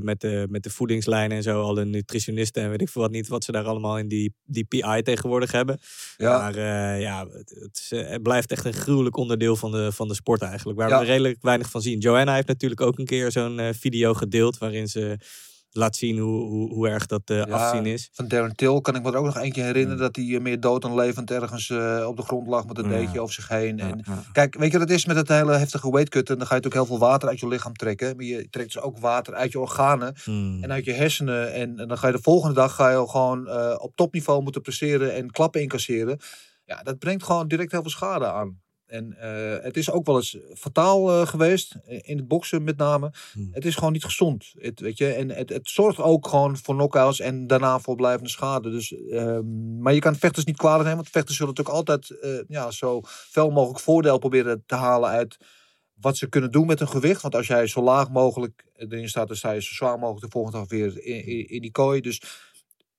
[0.04, 1.62] met, de, met de voedingslijnen en zo.
[1.62, 3.28] Alle nutritionisten en weet ik veel wat niet.
[3.28, 5.80] Wat ze daar allemaal in die, die PI tegenwoordig hebben.
[6.18, 6.38] Ja.
[6.38, 6.60] Maar
[7.00, 10.80] ja, het, is, het blijft echt een gruwelijk onderdeel van de, van de sport eigenlijk.
[10.80, 11.00] Waar Ja.
[11.00, 12.00] we redelijk weinig van zien.
[12.00, 14.58] Joanna heeft natuurlijk ook een keer zo'n video gedeeld.
[14.58, 15.18] Waarin ze
[15.72, 18.10] laat zien hoe, hoe, hoe erg dat Ja, afzien is.
[18.14, 19.98] Van Darren Till kan ik me er ook nog eentje herinneren.
[19.98, 20.04] Mm.
[20.04, 22.90] Dat hij eh, meer dood dan levend ergens eh, op de grond lag met een
[22.90, 22.98] Ja.
[22.98, 23.78] deetje over zich heen.
[23.78, 24.04] Ja, En.
[24.32, 26.38] Kijk, weet je wat het is met het hele heftige weightcutten?
[26.38, 28.16] Dan ga je natuurlijk heel veel water uit je lichaam trekken.
[28.16, 30.16] Maar je trekt dus ook water uit je organen.
[30.24, 30.64] Hmm.
[30.64, 31.54] en uit je hersenen.
[31.54, 35.14] En, en dan ga je de volgende dag ga je gewoon op topniveau moeten presteren
[35.16, 36.20] en klappen incasseren.
[36.66, 38.62] Ja, dat brengt gewoon direct heel veel schade aan.
[38.92, 42.78] En eh, het is ook wel eens fataal eh, geweest, eh, in het boksen met
[42.78, 43.12] name.
[43.34, 43.50] Hmm.
[43.52, 44.54] Het is gewoon niet gezond.
[44.58, 45.14] Het, weet je?
[45.14, 48.70] En het, het zorgt ook gewoon voor knockouts en daarna voor blijvende schade.
[48.70, 52.72] Dus, ehm, maar je kan vechters niet kwalijk nemen, want vechters zullen natuurlijk altijd ja,
[52.72, 55.38] zo veel mogelijk voordeel proberen te halen uit
[55.94, 57.22] wat ze kunnen doen met hun gewicht.
[57.22, 60.32] Want als jij zo laag mogelijk erin staat, dan sta je zo zwaar mogelijk de
[60.32, 62.02] volgende dag weer in, in, in die kooi.
[62.02, 62.22] Dus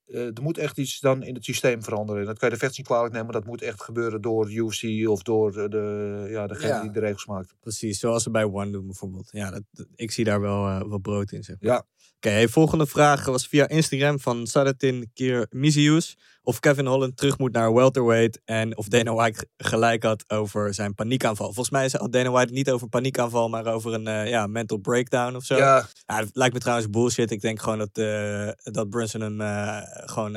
[0.06, 2.20] er moet echt iets dan in het systeem veranderen.
[2.20, 3.32] En dat kan je de vechters niet kwalijk nemen.
[3.32, 6.82] Dat moet echt gebeuren door UFC of door eh, de, ja, degene Ja.
[6.82, 7.54] die de regels maakt.
[7.60, 9.28] Precies, zoals ze bij One doen bijvoorbeeld.
[9.32, 11.42] Ja, dat, ik zie daar wel eh, wat brood in.
[11.42, 11.72] Zeg maar.
[11.72, 11.86] Ja.
[12.16, 16.16] Oké, hey, volgende vraag was via Instagram van Sadatin Kirmizius.
[16.44, 18.40] Of Kevin Holland terug moet naar welterweight.
[18.44, 21.46] En of Dana White gelijk had over zijn paniekaanval.
[21.46, 25.36] Volgens mij had Dana White niet over paniekaanval, maar over een eh, ja, mental breakdown
[25.36, 25.56] of zo.
[25.56, 27.30] Ja, Ja, het lijkt me trouwens bullshit.
[27.30, 30.32] Ik denk gewoon dat, eh, dat Brunson hem eh, gewoon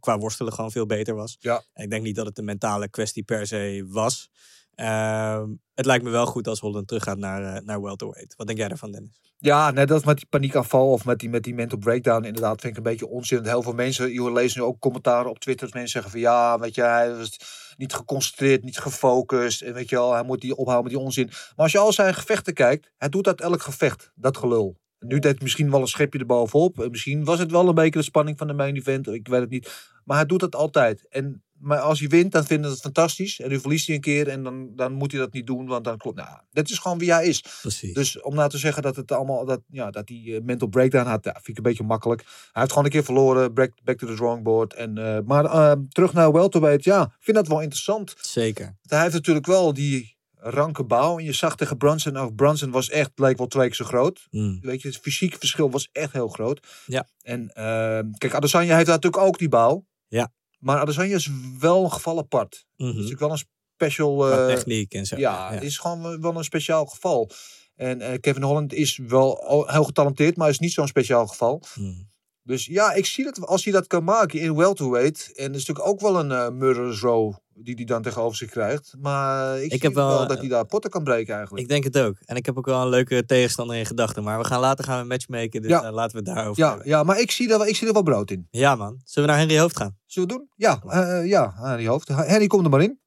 [0.00, 1.36] qua worstelen gewoon veel beter was.
[1.38, 1.62] Ja.
[1.74, 4.30] Ik denk niet dat het een mentale kwestie per se was.
[4.76, 8.36] Ehm, het lijkt me wel goed als Holland teruggaat naar, eh, naar welterweight.
[8.36, 9.20] Wat denk jij daarvan, Dennis?
[9.38, 12.72] Ja, net als met die paniekaanval of met die, met die mental breakdown, inderdaad, vind
[12.72, 13.44] ik een beetje onzin.
[13.44, 16.58] Heel veel mensen, je leest nu ook commentaren op Twitter, dat mensen zeggen van ja,
[16.58, 17.38] weet je, hij was
[17.76, 19.62] niet geconcentreerd, niet gefocust.
[19.62, 21.26] En weet je wel, hij moet die ophouden met die onzin.
[21.26, 24.76] Maar als je al zijn gevechten kijkt, hij doet dat elk gevecht, dat gelul.
[24.98, 26.80] Nu deed misschien wel een schepje erbovenop.
[26.80, 29.08] En Misschien was het wel een beetje de spanning van de main event.
[29.08, 29.90] Ik weet het niet.
[30.04, 31.08] Maar hij doet dat altijd.
[31.08, 33.40] En, maar als hij wint, dan vinden ze het fantastisch.
[33.40, 34.28] En nu verliest hij een keer.
[34.28, 35.66] En dan, dan moet hij dat niet doen.
[35.66, 36.16] Want dan klopt.
[36.16, 37.44] Nou, dat is gewoon wie hij is.
[37.60, 37.94] Precies.
[37.94, 41.08] Dus om nou te zeggen dat het allemaal dat, ja, dat hij eh, mental breakdown
[41.08, 42.22] had, ja, vind ik een beetje makkelijk.
[42.22, 44.74] Hij heeft gewoon een keer verloren, back, back to the drawing board.
[44.74, 48.14] En, eh, maar eh, terug naar welterweight, ja, ik vind dat wel interessant.
[48.20, 48.76] Zeker.
[48.82, 51.18] Hij heeft natuurlijk wel die ranke bouw.
[51.18, 54.26] En je zag tegen Brunson, nou, Brunson was echt, leek wel twee keer zo groot.
[54.30, 54.58] Mm.
[54.60, 56.66] Weet je, het fysiek verschil was echt heel groot.
[56.86, 57.08] Ja.
[57.22, 59.84] En ehm, kijk, Adesanya heeft natuurlijk ook die bouw.
[60.08, 60.32] Ja.
[60.66, 62.66] Maar Adesanya is wel een geval apart.
[62.76, 62.86] Mhm.
[62.86, 64.30] Het is natuurlijk wel een special...
[64.30, 65.16] Eh, techniek en zo.
[65.16, 67.30] ja, het is gewoon wel een speciaal geval.
[67.74, 71.62] En eh, Kevin Holland is wel heel getalenteerd, maar is niet zo'n speciaal geval.
[71.74, 72.10] Mm.
[72.46, 75.32] Dus ja, ik zie dat als hij dat kan maken in welterweight.
[75.34, 78.50] En dat is natuurlijk ook wel een eh murderous row die hij dan tegenover zich
[78.50, 78.94] krijgt.
[79.00, 81.62] Maar ik, Ik zie heb wel, wel dat eh, hij daar potten kan breken eigenlijk.
[81.62, 82.16] Ik denk het ook.
[82.24, 84.22] En ik heb ook wel een leuke tegenstander in gedachten.
[84.22, 85.62] Maar we gaan later gaan we matchmaken.
[85.62, 85.82] Dus Ja.
[85.82, 86.88] eh, laten we het daarover ja, hebben.
[86.88, 88.46] ja, maar ik zie, er wel, ik zie er wel brood in.
[88.50, 89.00] Ja, man.
[89.04, 89.96] Zullen we naar Henry Hoofd gaan?
[90.06, 90.52] Zullen we het doen?
[90.56, 90.82] Ja,
[91.20, 92.08] eh, ja, Henry Hoofd.
[92.08, 93.00] Henry, kom er maar in.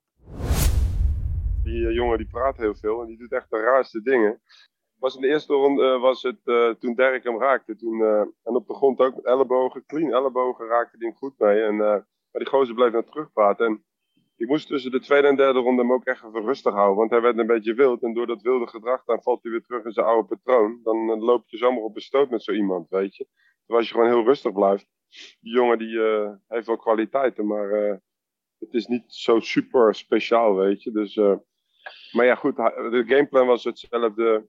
[1.63, 4.41] Die eh, jongen die praat heel veel en die doet echt de raarste dingen.
[4.99, 7.75] Was in de eerste ronde eh, was het eh, toen Derek hem raakte.
[7.75, 11.39] Toen, eh, en op de grond ook met ellebogen, clean ellebogen raakte hij hem goed
[11.39, 11.61] mee.
[11.61, 13.65] En, maar die gozer bleef naar terugpraten.
[13.65, 13.83] En
[14.35, 16.97] ik moest tussen de tweede en derde ronde hem ook echt even rustig houden.
[16.97, 18.03] Want hij werd een beetje wild.
[18.03, 20.79] En door dat wilde gedrag dan valt hij weer terug in zijn oude patroon.
[20.83, 23.27] Dan loop je zomaar op een stoot met zo iemand, weet je.
[23.59, 24.87] Terwijl als je gewoon heel rustig blijft.
[25.39, 25.99] Die jongen die
[26.47, 27.69] heeft wel kwaliteiten, maar
[28.59, 30.91] het is niet zo super speciaal, weet je.
[30.91, 31.15] Dus,
[32.11, 34.47] maar ja, goed, de gameplan was hetzelfde.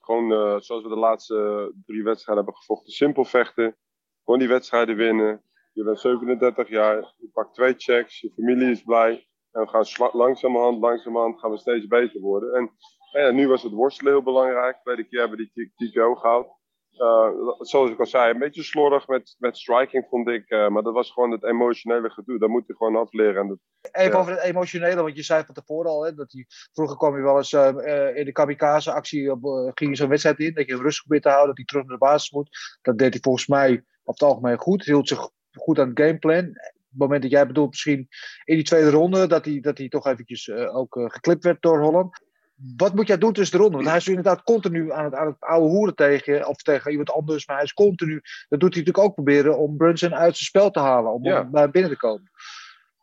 [0.00, 2.92] Gewoon eh, zoals we de laatste drie wedstrijden hebben gevochten.
[2.92, 3.76] Simpel vechten.
[4.24, 5.42] Gewoon die wedstrijden winnen.
[5.72, 7.14] Je bent 37 jaar.
[7.16, 8.20] Je pakt twee checks.
[8.20, 9.28] Je familie is blij.
[9.52, 12.54] En we gaan langzamerhand, langzamerhand gaan we steeds beter worden.
[12.54, 12.70] En
[13.12, 14.80] nou ja, nu was het worstelen heel belangrijk.
[14.82, 16.59] Tweede keer hebben we die T- TKO gehaald.
[16.96, 20.48] Eh, zoals ik al zei, een beetje slordig met, met striking vond ik.
[20.48, 22.38] eh, maar dat was gewoon het emotionele gedoe.
[22.38, 23.42] Dat moet je gewoon afleren.
[23.42, 23.58] En dat,
[23.92, 24.18] Even Ja.
[24.18, 27.22] over het emotionele, want je zei van tevoren al, hè, dat hij, vroeger kwam je
[27.22, 29.36] wel eens eh, eh, in de kamikaze-actie, eh,
[29.74, 31.84] ging je zo'n wedstrijd in, dat je hem rustig probeert te houden, dat hij terug
[31.84, 32.78] naar de basis moet.
[32.82, 36.46] Dat deed hij volgens mij op het algemeen goed, hield zich goed aan het gameplan.
[36.48, 38.08] Op het moment dat jij bedoelt, misschien
[38.44, 41.62] in die tweede ronde, dat hij, dat hij toch eventjes eh, ook eh, geklipt werd
[41.62, 42.28] door Holland.
[42.76, 43.78] Wat moet jij doen tussen de ronden?
[43.78, 47.10] Want hij is inderdaad continu aan het, aan het oude hoeren tegen, of tegen iemand
[47.10, 50.44] anders, maar hij is continu, dat doet hij natuurlijk ook proberen om Brunson uit zijn
[50.46, 51.34] spel te halen, om Ja.
[51.42, 52.30] hem naar binnen te komen.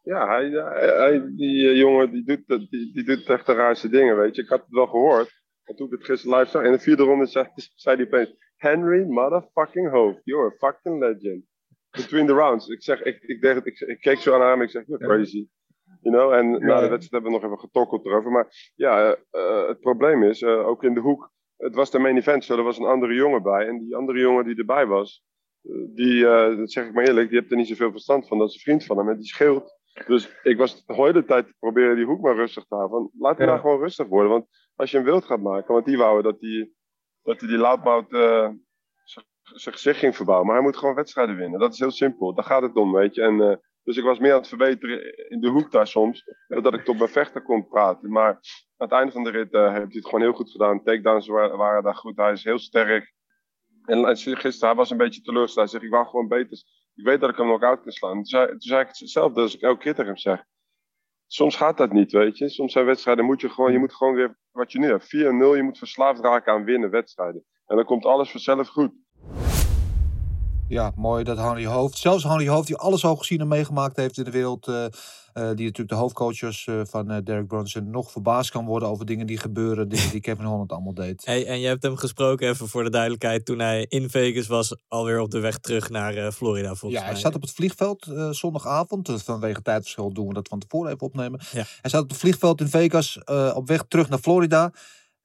[0.04, 0.50] Ja, hij,
[0.98, 4.42] hij, die eh, jongen die doet, die, die doet echt de raarste dingen, weet je.
[4.42, 5.42] Ik had het wel gehoord.
[5.64, 8.36] En toen ik het gisteren live zag, in de vierde ronde zei, zei hij opeens...
[8.58, 11.44] Henry motherfucking Hoofd, you're a fucking legend.
[11.92, 12.68] Between the rounds.
[12.68, 14.84] Ik zeg, ik, ik, deed het, ik, ik keek zo aan hem en ik zeg,
[14.88, 15.48] you're crazy.
[16.02, 18.32] You know, en na de wedstrijd hebben we nog even getokkeld erover.
[18.32, 21.32] Maar ja, eh, eh, het probleem is, eh, ook in de hoek...
[21.58, 23.68] Het was de main event, zo er was een andere jongen bij.
[23.68, 25.24] En die andere jongen die erbij was...
[25.94, 26.24] Die,
[26.58, 28.38] dat zeg ik maar eerlijk, die heeft er niet zoveel verstand van.
[28.38, 29.76] Dat is een vriend van hem en die scheelt.
[30.08, 32.98] Dus ik was de hele tijd te proberen die hoek maar rustig te houden.
[32.98, 33.52] Van, laat hem Ja.
[33.54, 34.32] nou gewoon rustig worden.
[34.32, 36.72] Want als je hem wild gaat maken, want die wouden dat hij
[37.24, 38.50] dat die, die loudmouth eh,
[39.04, 40.48] z- zijn gezicht ging verbouwen.
[40.48, 41.60] Maar hij moet gewoon wedstrijden winnen.
[41.60, 42.34] Dat is heel simpel.
[42.34, 43.22] Daar gaat het om, weet je.
[43.22, 46.24] En, dus ik was meer aan het verbeteren in de hoek daar soms.
[46.48, 48.12] Dat ik tot mijn vechter kon praten.
[48.12, 48.32] Maar
[48.78, 50.84] aan het einde van de rit eh, heeft hij het gewoon heel goed gedaan.
[50.84, 52.18] Takedowns waren, daar goed.
[52.18, 53.14] Hij is heel sterk.
[53.86, 55.72] En gisteren, hij was een beetje teleurgesteld.
[55.72, 56.58] Hij zegt, ik wou gewoon beter.
[56.96, 58.14] Ik weet dat ik hem nog uit kan slaan.
[58.14, 60.44] Toen zei, toen ik hetzelfde als ik elke keer tegen hem zeg.
[61.28, 62.50] Soms gaat dat niet, weet je.
[62.50, 65.08] Soms zijn wedstrijden, moet je gewoon, je moet gewoon weer, wat je nu hebt, 4-0.
[65.08, 67.46] Je moet verslaafd raken aan winnen wedstrijden.
[67.66, 68.92] En dan komt alles vanzelf goed.
[70.70, 74.18] Ja, mooi dat Henry Hoofd, zelfs Henry Hoofd, die alles al gezien en meegemaakt heeft
[74.18, 74.92] in de wereld, eh, eh,
[75.34, 79.38] die natuurlijk de hoofdcoaches eh, van Derek Brunson, nog verbaasd kan worden over dingen die
[79.38, 81.26] gebeuren, dingen die Kevin Holland allemaal deed.
[81.26, 84.76] Hey, en je hebt hem gesproken, even voor de duidelijkheid, toen hij in Vegas was,
[84.88, 89.06] alweer op de weg terug naar Florida volgens Ja, hij zat op het vliegveld zondagavond.
[89.06, 91.40] Dus vanwege tijdverschil doen we dat van tevoren even opnemen.
[91.52, 91.64] Ja.
[91.82, 93.20] Hij zat op het vliegveld in Vegas
[93.54, 94.72] op weg terug naar Florida.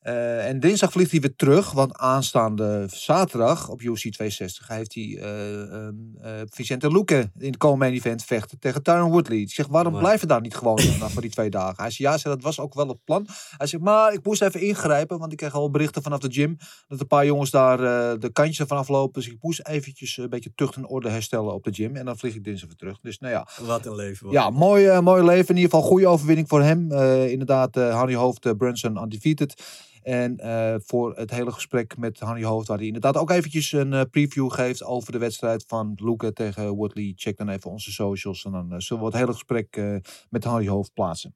[0.03, 5.19] Eh, en dinsdag vliegt hij weer terug, want aanstaande zaterdag op UFC 260 heeft hij
[5.21, 9.39] eh, Vicente Luque in het komende event vechten tegen Tyron Woodley.
[9.39, 11.75] Ik zeg, waarom Maar- blijven daar niet gewoon voor die twee dagen?
[11.77, 13.27] Hij zegt, ja, zei, dat was ook wel het plan.
[13.57, 16.57] Hij zegt, maar ik moest even ingrijpen, want ik kreeg al berichten vanaf de gym
[16.89, 17.79] dat een paar jongens daar
[18.21, 19.23] de kantjes ervan aflopen.
[19.23, 21.97] Dus ik moest eventjes een beetje tucht en orde herstellen op de gym.
[21.97, 22.99] En dan vlieg ik dinsdag weer terug.
[23.01, 24.25] Dus nou ja, Wat een leven.
[24.27, 25.49] wat ja, mooi, mooi leven.
[25.49, 26.93] In ieder geval goede overwinning voor hem.
[27.29, 29.63] Inderdaad, Harry Hoofd, Brunson undefeated.
[30.03, 33.93] En eh, voor het hele gesprek met Harry Hoofd, waar hij inderdaad ook eventjes een
[33.93, 37.13] eh, preview geeft over de wedstrijd van Luke tegen Woodley.
[37.17, 39.81] Check dan even onze socials en dan eh, zullen we het hele gesprek
[40.29, 41.35] met Harry Hoofd plaatsen.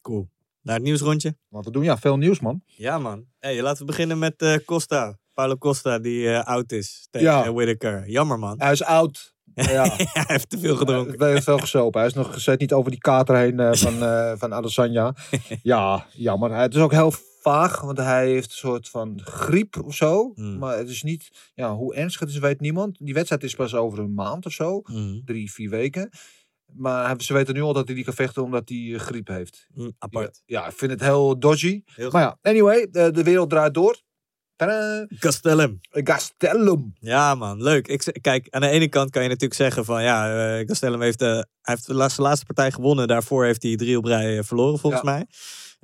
[0.00, 0.28] Cool.
[0.62, 1.36] Naar het nieuwsrondje.
[1.48, 2.62] Wat we doen, ja, veel nieuws man.
[2.64, 3.24] Ja, man.
[3.38, 5.18] Hey, laten we beginnen met Costa.
[5.34, 7.52] Paulo Costa, die oud is tegen Ja.
[7.52, 8.08] Whittaker.
[8.08, 8.60] Jammer, man.
[8.60, 9.36] Hij is oud.
[9.54, 9.82] Ja.
[9.96, 11.18] hij heeft te veel gedronken.
[11.18, 12.00] Hij heeft veel gesopen.
[12.00, 15.14] Hij is nog gezet niet over die kater heen van, eh van Adesanya.
[15.62, 16.54] ja, jammer.
[16.54, 17.12] Het is ook heel
[17.50, 20.32] vaag, want hij heeft een soort van griep of zo.
[20.34, 20.58] Hmm.
[20.58, 22.96] Maar het is niet, ja, hoe ernstig het is, weet niemand.
[23.00, 24.80] Die wedstrijd is pas over een maand of zo.
[24.84, 25.20] Mhm.
[25.24, 26.10] Drie, vier weken.
[26.72, 29.66] Maar ze weten nu al dat hij die kan vechten omdat hij eh, griep heeft.
[29.74, 30.42] Hm, apart.
[30.46, 31.82] Ja, ik vind het heel dodgy.
[31.84, 34.00] Heel maar ja, anyway, de, de wereld draait door.
[34.56, 35.06] Tadaa!
[35.18, 35.78] Castellum.
[35.90, 36.92] Gastelum.
[37.00, 37.88] Ja, man, leuk.
[37.88, 40.18] Ik, kijk, aan de ene kant kan je natuurlijk zeggen van ja,
[40.58, 43.08] eh Castellum heeft, hij heeft de laatste, laatste partij gewonnen.
[43.08, 45.10] Daarvoor heeft hij drie op rij verloren, volgens Ja.
[45.10, 45.26] mij.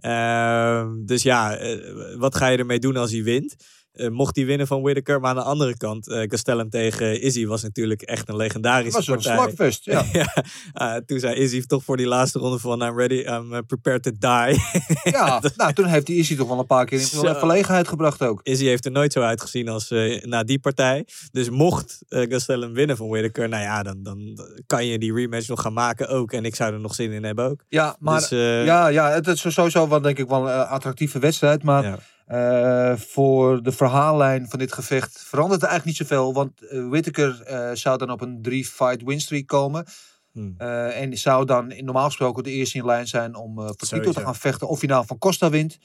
[0.04, 3.56] Ehm, dus ja, eh, wat ga je ermee doen als hij wint?
[3.94, 7.46] Eh, mocht hij winnen van Whittaker, maar aan de andere kant, eh Castellum tegen Izzy
[7.46, 9.34] was natuurlijk echt een legendarische was een partij.
[9.34, 10.26] slagfest, ja.
[10.72, 14.02] Ah, toen zei Izzy toch voor die laatste ronde van I'm ready, I'm eh, prepared
[14.02, 14.60] to die.
[15.02, 17.34] Ja, nou, toen heeft hij Izzy toch wel een paar keer in Zo.
[17.34, 18.40] verlegenheid gebracht ook.
[18.42, 19.88] Izzy heeft er nooit zo uitgezien als
[20.22, 21.06] na die partij.
[21.32, 25.60] Dus mocht Gastelum winnen van Whittaker, nou ja, dan, dan kan je die rematch nog
[25.60, 26.32] gaan maken ook.
[26.32, 27.64] En ik zou er nog zin in hebben ook.
[27.68, 28.28] Ja, maar Dus,
[28.64, 31.62] ja, ja, het is sowieso wel denk ik wel een attractieve wedstrijd.
[31.62, 31.98] Maar Ja.
[32.24, 36.32] Eh, voor de verhaallijn van dit gevecht verandert er eigenlijk niet zoveel.
[36.32, 39.86] Want eh Whittaker eh, zou dan op een drie-fight winstreak komen.
[40.32, 40.54] Hmm.
[40.58, 44.20] En zou dan normaal gesproken de eerste in lijn zijn om eh voor titel te
[44.20, 44.68] gaan vechten.
[44.68, 45.78] Of hij nou van Costa wint.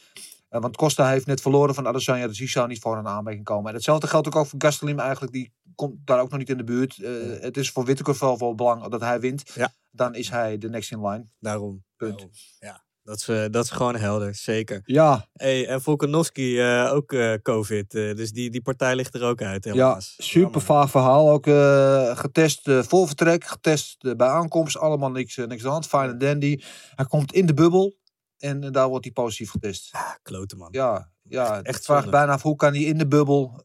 [0.50, 3.70] Want Costa heeft net verloren van Adesanya, dus die zou niet voor een aanmerking komen.
[3.70, 5.34] En hetzelfde geldt ook, ook voor Gastelum eigenlijk.
[5.34, 6.96] Die komt daar ook nog niet in de buurt.
[7.42, 9.52] Het is voor Whittaker vooral wel belangrijk dat hij wint.
[9.56, 9.74] Ja.
[9.92, 11.26] Dan is hij de next in line.
[11.40, 11.84] Daarom.
[11.96, 12.12] Punt.
[12.12, 12.32] Daarom.
[12.60, 14.82] Ja, dat is, eh, dat is gewoon helder, zeker.
[14.86, 17.92] Ja, Hey, en Volkanovski eh, ook eh, COVID.
[17.92, 21.32] dus die, die partij ligt er ook uit, Ja, super vaag verhaal.
[21.32, 21.46] Ook
[22.18, 24.78] getest voor vertrek, getest bij aankomst.
[24.78, 25.88] Allemaal niks, niks aan de hand.
[25.88, 26.62] Fine and dandy.
[26.96, 27.98] Hij komt in de bubbel
[28.38, 29.90] en daar wordt hij positief getest.
[29.92, 30.70] Ah, klote man.
[30.72, 33.64] Ja, ja Echt vraag bijna af hoe kan hij in de bubbel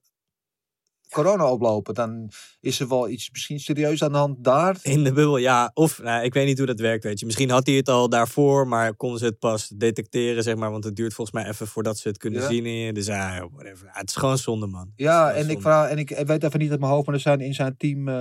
[1.14, 1.94] corona oplopen.
[1.94, 4.76] Dan is er wel iets misschien serieus aan de hand daar.
[4.82, 5.70] In de bubbel, ja.
[5.74, 7.26] Of, nou, ik weet niet hoe dat werkt, weet je.
[7.26, 10.70] Misschien had hij het al daarvoor, maar konden ze het pas detecteren, zeg maar.
[10.70, 12.48] Want het duurt volgens mij even voordat ze het kunnen Ja.
[12.48, 12.92] zien in je.
[12.92, 13.86] Dus ja, whatever.
[13.86, 14.92] Ja, het is gewoon zonde, man.
[14.96, 17.40] Ja, en ik, vraag, en ik weet even niet uit mijn hoofd, maar er zijn
[17.40, 18.14] in zijn team, eh,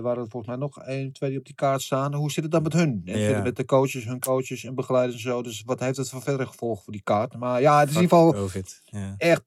[0.00, 2.14] waren er volgens mij nog één, twee die op die kaart staan.
[2.14, 3.02] Hoe zit het dan met hun?
[3.04, 3.42] En Ja.
[3.42, 5.42] met de coaches, hun coaches en begeleiders en zo.
[5.42, 7.36] Dus wat heeft het voor verdere gevolgen voor die kaart?
[7.38, 8.82] Maar ja, het is in ieder geval COVID.
[9.18, 9.42] Echt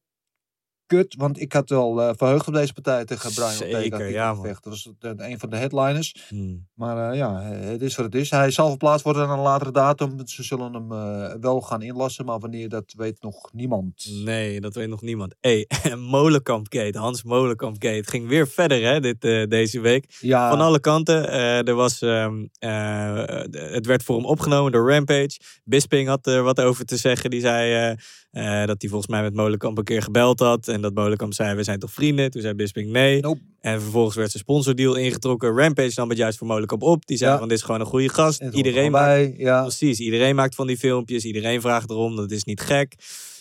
[0.89, 4.07] kut, want ik had wel eh, verheugd op deze partij tegen Brian Zeker, Ortega.
[4.09, 4.33] ja.
[4.33, 6.25] Dat was de- een van de headliners.
[6.29, 6.67] Hmm.
[6.73, 8.29] Maar eh, ja, het is wat het is.
[8.29, 10.27] Hij zal verplaatst worden aan een latere datum.
[10.27, 14.09] Ze zullen hem eh, wel gaan inlassen, maar wanneer, dat weet nog niemand.
[14.23, 15.35] Nee, dat weet nog niemand.
[15.39, 18.09] Hé, hey, Molenkamp-gate, Hans Molenkamp-gate.
[18.09, 20.17] ging weer verder, hè, dit, eh, deze week.
[20.19, 21.29] Ja, Van alle kanten.
[21.29, 25.39] Eh, er was, ehm, eh, het werd voor hem opgenomen door Rampage.
[25.63, 27.29] Bisping had er wat over te zeggen.
[27.29, 27.95] Die zei
[28.31, 30.67] eh, dat hij volgens mij met Molenkamp een keer gebeld had.
[30.67, 32.31] En dat Molenkamp zei, we zijn toch vrienden?
[32.31, 33.21] Toen zei Bisping nee.
[33.21, 33.39] Nope.
[33.61, 35.57] En vervolgens werd zijn sponsordeal ingetrokken.
[35.57, 37.05] Rampage nam het juist voor Molenkamp op.
[37.05, 37.37] Die zei Ja.
[37.37, 38.41] van, dit is gewoon een goede gast.
[38.51, 39.61] Iedereen er maakt, ja.
[39.61, 41.23] precies, iedereen maakt van die filmpjes.
[41.25, 42.95] Iedereen vraagt erom, dat is niet gek.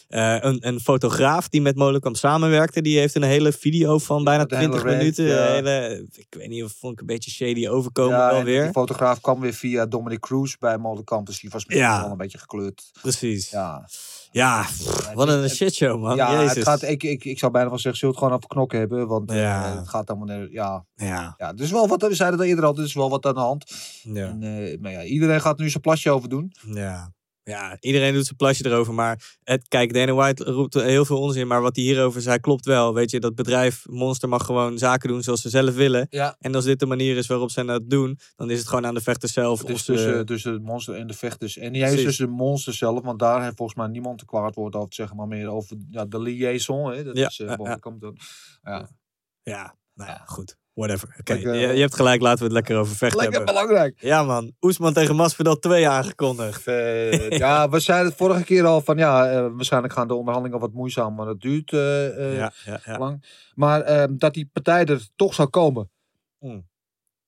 [0.08, 4.44] Eh, een, een fotograaf die met Molenkamp samenwerkte, die heeft een hele video van bijna
[4.44, 5.24] de hele 20 rant, minuten.
[5.24, 5.46] ja.
[5.52, 8.62] hele, ik weet niet of vond ik een beetje shady overkomen ja, wel weer.
[8.62, 11.26] Die fotograaf kwam weer via Dominic Cruz bij Molenkamp.
[11.26, 12.90] Dus die was misschien wel een beetje gekleurd.
[13.02, 13.50] Precies.
[13.50, 13.88] Ja,
[14.38, 16.16] Ja, pff, wat een shitshow man.
[16.16, 16.54] ja Jezus.
[16.54, 19.06] het gaat, ik, ik, ik zou bijna wel zeggen, zult het gewoon op knokken hebben.
[19.08, 20.26] Want eh, het gaat allemaal...
[20.36, 23.10] naar- Ja, Ja, ja, is wel wat, we zeiden het eerder al, er is wel
[23.10, 23.72] wat aan de hand.
[24.02, 26.52] ja, En, eh, maar ja, iedereen gaat nu zijn plasje over doen.
[26.72, 27.12] ja.
[27.48, 28.94] Ja, iedereen doet zijn plasje erover.
[28.94, 31.46] Maar het, kijk, Dana White roept heel veel onzin.
[31.46, 32.94] Maar wat hij hierover zei, klopt wel.
[32.94, 36.06] Weet je, dat bedrijf Monster mag gewoon zaken doen zoals ze zelf willen.
[36.10, 36.36] Ja.
[36.38, 38.94] En als dit de manier is waarop ze dat doen, dan is het gewoon aan
[38.94, 39.58] de vechters zelf.
[39.58, 41.56] Het is tussen, tussen het monster en de vechters.
[41.56, 44.54] En niet eens tussen de monster zelf, want daar heeft volgens mij niemand te kwaad
[44.54, 45.16] woord over te zeggen.
[45.16, 46.92] Maar meer over ja, de liaison.
[46.92, 47.04] Hè?
[47.04, 47.74] Dat Ja, is, eh, ja, wat ja.
[47.74, 48.16] komt dan.
[48.62, 48.88] Ja.
[49.42, 50.56] Ja, nou ja, goed.
[50.78, 51.14] Whatever.
[51.20, 53.54] Oké, je, je hebt gelijk, laten we het lekker over vechten Lekker hebben.
[53.54, 54.00] belangrijk.
[54.00, 56.62] Ja man, Oesman tegen Masvidal 2 aangekondigd.
[56.62, 57.34] Vet.
[57.36, 60.72] ja, we zeiden het vorige keer al van ja, eh, waarschijnlijk gaan de onderhandelingen wat
[60.72, 62.98] moeizaam, maar dat duurt eh, eh, Ja, ja, ja.
[62.98, 63.24] lang.
[63.54, 65.90] Maar ehm, dat die partij er toch zou komen,
[66.38, 66.68] Hmm.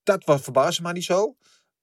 [0.02, 1.34] dat was verbaasde mij niet zo.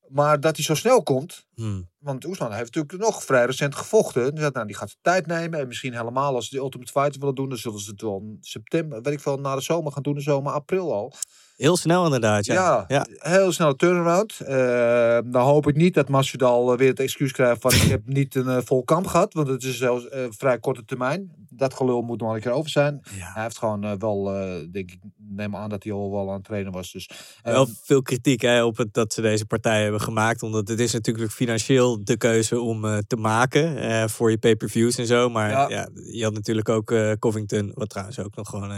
[0.07, 1.89] Maar dat hij zo snel komt, Hmm.
[1.97, 4.31] want Oesman heeft natuurlijk nog vrij recent gevochten.
[4.35, 5.59] Dus dat, nou, die gaat zijn tijd nemen.
[5.59, 8.19] En misschien helemaal als ze de Ultimate Fighter willen doen, dan zullen ze het wel
[8.21, 10.13] in september, weet ik veel, na de zomer gaan doen.
[10.15, 11.13] De zomer, april al.
[11.57, 12.53] Heel snel inderdaad, ja.
[12.53, 13.07] Ja, ja.
[13.17, 14.39] heel snelle turnaround.
[14.39, 18.01] Eh, dan hoop ik niet dat Masvidal eh, weer het excuus krijgt van ik heb
[18.19, 19.33] niet een eh, vol kamp gehad.
[19.33, 21.31] Want het is zelfs eh, vrij korte termijn.
[21.49, 23.01] Dat gelul moet nog een keer over zijn.
[23.17, 23.31] Ja.
[23.33, 24.23] Hij heeft gewoon wel,
[24.71, 26.91] denk ik, neem aan dat hij al wel aan het trainen was.
[26.91, 27.09] Dus,
[27.41, 30.43] eh, Wel veel kritiek hè, op het dat ze deze partij hebben gemaakt.
[30.43, 35.29] Omdat het is natuurlijk financieel de keuze om te maken voor je pay-per-views en zo.
[35.29, 35.69] Maar ja.
[35.69, 35.89] Ja.
[36.11, 38.71] je had natuurlijk ook Covington, wat trouwens ook nog gewoon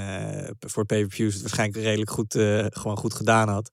[0.60, 2.34] voor pay-per-views waarschijnlijk redelijk goed,
[2.78, 3.70] gewoon goed gedaan had.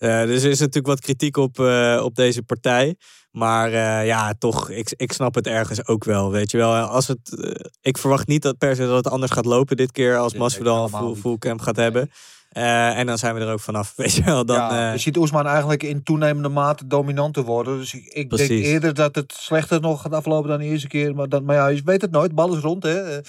[0.00, 2.96] Eh, dus er is natuurlijk wat kritiek op, eh, op deze partij.
[3.30, 6.30] Maar eh, ja, toch, ik, ik snap het ergens ook wel.
[6.30, 9.44] Weet je wel, als het, ik verwacht niet dat per se dat het anders gaat
[9.44, 12.10] lopen dit keer als Masvidal full, camp gaat hebben.
[12.50, 14.44] En dan zijn we er ook vanaf, weet je wel.
[14.44, 17.78] Dan, ja, je ziet Oesman eigenlijk in toenemende mate dominant te worden.
[17.78, 21.14] Dus ik, ik denk eerder dat het slechter nog gaat aflopen dan de eerste keer.
[21.14, 22.34] Maar, dan, maar ja, je weet het nooit.
[22.34, 23.20] Bal is rond, hè.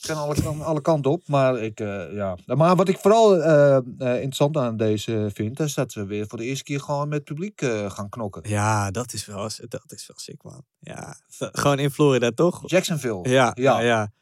[0.00, 1.22] Het kan alle, alle kanten op.
[1.28, 2.36] Maar, ik, eh, ja.
[2.46, 5.60] maar wat ik vooral eh, eh, interessant aan deze vind...
[5.60, 8.42] is dat ze weer voor de eerste keer gewoon met publiek eh, gaan knokken.
[8.48, 10.64] ja, dat is wel, dat is wel sick, man.
[10.78, 12.62] Ja, gewoon in Florida, toch?
[12.66, 13.28] Jacksonville.
[13.28, 13.80] Ja, Ja.
[13.80, 14.12] ja, ja.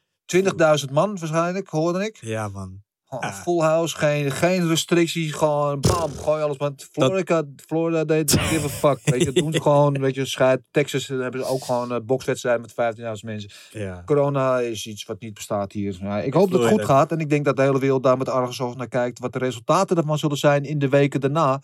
[0.85, 2.17] 20.000 man waarschijnlijk, hoorde ik.
[2.21, 2.81] Ja, man.
[3.09, 6.57] Gewoon Full house, geen, geen restricties, gewoon bam, gooi alles.
[6.57, 8.99] Want Florida, Florida deed give a fuck.
[9.03, 10.61] Weet je, dat doen ze gewoon, weet je, scheid.
[10.71, 13.49] Texas eh, hebben ze ook gewoon een bokswedstrijd met 15.000 mensen.
[13.71, 14.03] Ja.
[14.05, 15.97] Corona is iets wat niet bestaat hier.
[16.01, 18.17] Ja, ik hoop dat het goed gaat en ik denk dat de hele wereld daar
[18.17, 19.19] met argusoog naar kijkt.
[19.19, 21.61] Wat de resultaten ervan zullen zijn in de weken daarna.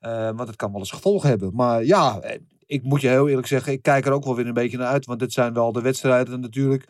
[0.00, 1.50] Eh, want het kan wel eens gevolgen hebben.
[1.54, 4.46] Maar ja, eh, ik moet je heel eerlijk zeggen, ik kijk er ook wel weer
[4.46, 5.06] een beetje naar uit.
[5.06, 6.86] Want dit zijn wel de wedstrijden natuurlijk.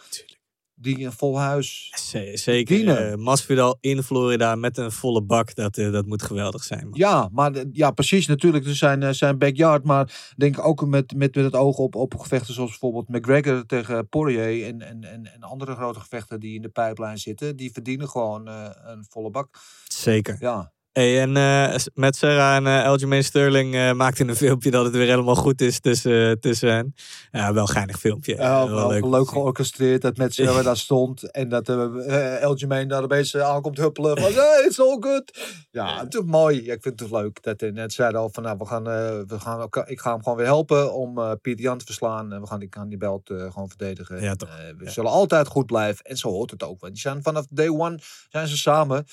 [0.78, 1.92] Die een vol huis.
[2.32, 2.76] Zeker.
[2.76, 3.10] Dienen.
[3.10, 6.98] eh Masvidal in Florida met een volle bak, dat, eh, dat moet geweldig zijn, man.
[6.98, 8.26] Ja, maar ja, precies.
[8.26, 9.84] Natuurlijk, dus zijn, eh, zijn backyard.
[9.84, 14.08] Maar denk ook met, met, met het oog op, op gevechten zoals bijvoorbeeld McGregor tegen
[14.08, 14.66] Poirier.
[14.66, 17.56] En, en, en, en andere grote gevechten die in de pijplijn zitten.
[17.56, 19.58] Die verdienen gewoon een volle bak.
[19.88, 20.36] Zeker.
[20.40, 20.72] Ja.
[20.96, 25.06] Hey, en eh, met Sarah en Aljamain Sterling eh maakten een filmpje dat het weer
[25.06, 26.94] helemaal goed is tussen, tussen hen.
[27.30, 28.37] Ja, wel een geinig filmpje.
[28.37, 31.30] Wel leuk, georchestreerd dat met Sarah daar stond.
[31.30, 34.18] En dat uh, daar opeens eh, aankomt huppelen.
[34.20, 35.56] Van, hey, it's all good.
[35.70, 36.64] Ja, het is mooi.
[36.64, 37.42] Ja, ik vind het leuk.
[37.42, 38.85] Dat hij net zei al van, nou, we gaan,
[39.26, 42.32] we gaan, elkaar- ik ga hem gewoon weer helpen om Pieter Jan te verslaan.
[42.32, 44.20] En we gaan die, gaan die belt gewoon verdedigen.
[44.20, 44.48] Ja, En, toch.
[44.78, 46.04] we zullen altijd goed blijven.
[46.04, 46.80] En zo hoort het ook.
[46.80, 49.06] Want die zijn vanaf day one zijn ze samen.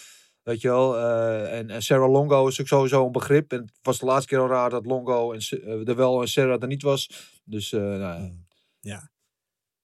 [0.44, 3.52] Weet je wel, eh, en, en Sarah Longo is ook sowieso een begrip.
[3.52, 6.22] En het was de laatste keer al raar dat Longo en, Sa- eh, er wel
[6.22, 7.10] en Sarah er niet was.
[7.44, 8.32] Dus, eh, nou,
[8.80, 9.12] Ja.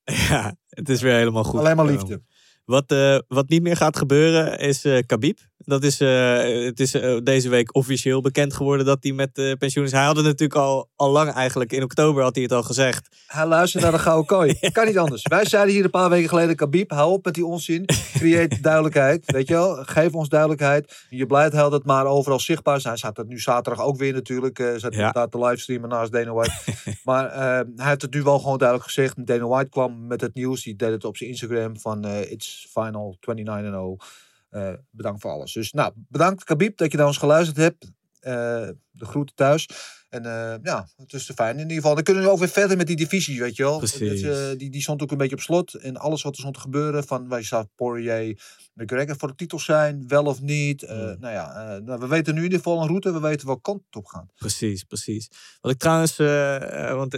[0.29, 1.59] ja, het is weer helemaal goed.
[1.59, 2.21] Alleen maar liefde.
[2.65, 2.95] Wat,
[3.27, 5.39] wat niet meer gaat gebeuren is Khabib.
[5.65, 9.51] Dat is, eh, het is eh, deze week officieel bekend geworden dat hij met eh,
[9.57, 9.91] pensioen is.
[9.91, 11.71] Hij had het natuurlijk al, al lang eigenlijk.
[11.71, 13.07] In oktober had hij het al gezegd.
[13.27, 14.53] Hij luistert naar de gouden kooi.
[14.71, 15.21] Kan niet anders.
[15.21, 17.85] Wij zeiden hier een paar weken geleden, Khabib, hou op met die onzin.
[18.13, 19.75] Creëer duidelijkheid, weet je wel.
[19.83, 21.05] Geef ons duidelijkheid.
[21.09, 22.79] Je blijheid het maar overal zichtbaar.
[22.81, 24.59] Hij staat het nu zaterdag ook weer natuurlijk.
[24.59, 25.11] eh zat Ja.
[25.11, 26.53] daar te livestreamen naast Dana White.
[27.03, 29.25] maar hij heeft het nu wel gewoon duidelijk gezegd.
[29.25, 30.63] Dana White kwam met het nieuws.
[30.63, 34.05] Die deed het op zijn Instagram van It's Final 29-0.
[34.49, 35.53] Eh, bedankt voor alles.
[35.53, 37.91] Dus nou, bedankt Khabib dat je naar ons geluisterd hebt.
[38.19, 39.69] Eh, de groeten thuis.
[40.09, 41.95] En eh, ja, het is te fijn in ieder geval.
[41.95, 43.77] Dan kunnen we ook weer verder met die divisie, weet je wel.
[43.77, 44.21] Precies.
[44.21, 45.73] Dat, die, die stond ook een beetje op slot.
[45.73, 48.41] En alles wat er stond te gebeuren, van wij zou Poirier,
[48.79, 50.83] McGregor voor de titels zijn, wel of niet.
[50.83, 51.15] Eh, Hmm.
[51.19, 53.61] Nou ja, eh, nou, we weten nu in ieder geval een route, we weten welke
[53.61, 54.25] kant het op gaat.
[54.35, 55.29] Precies, precies.
[55.61, 57.17] Wat ik trouwens, eh, want,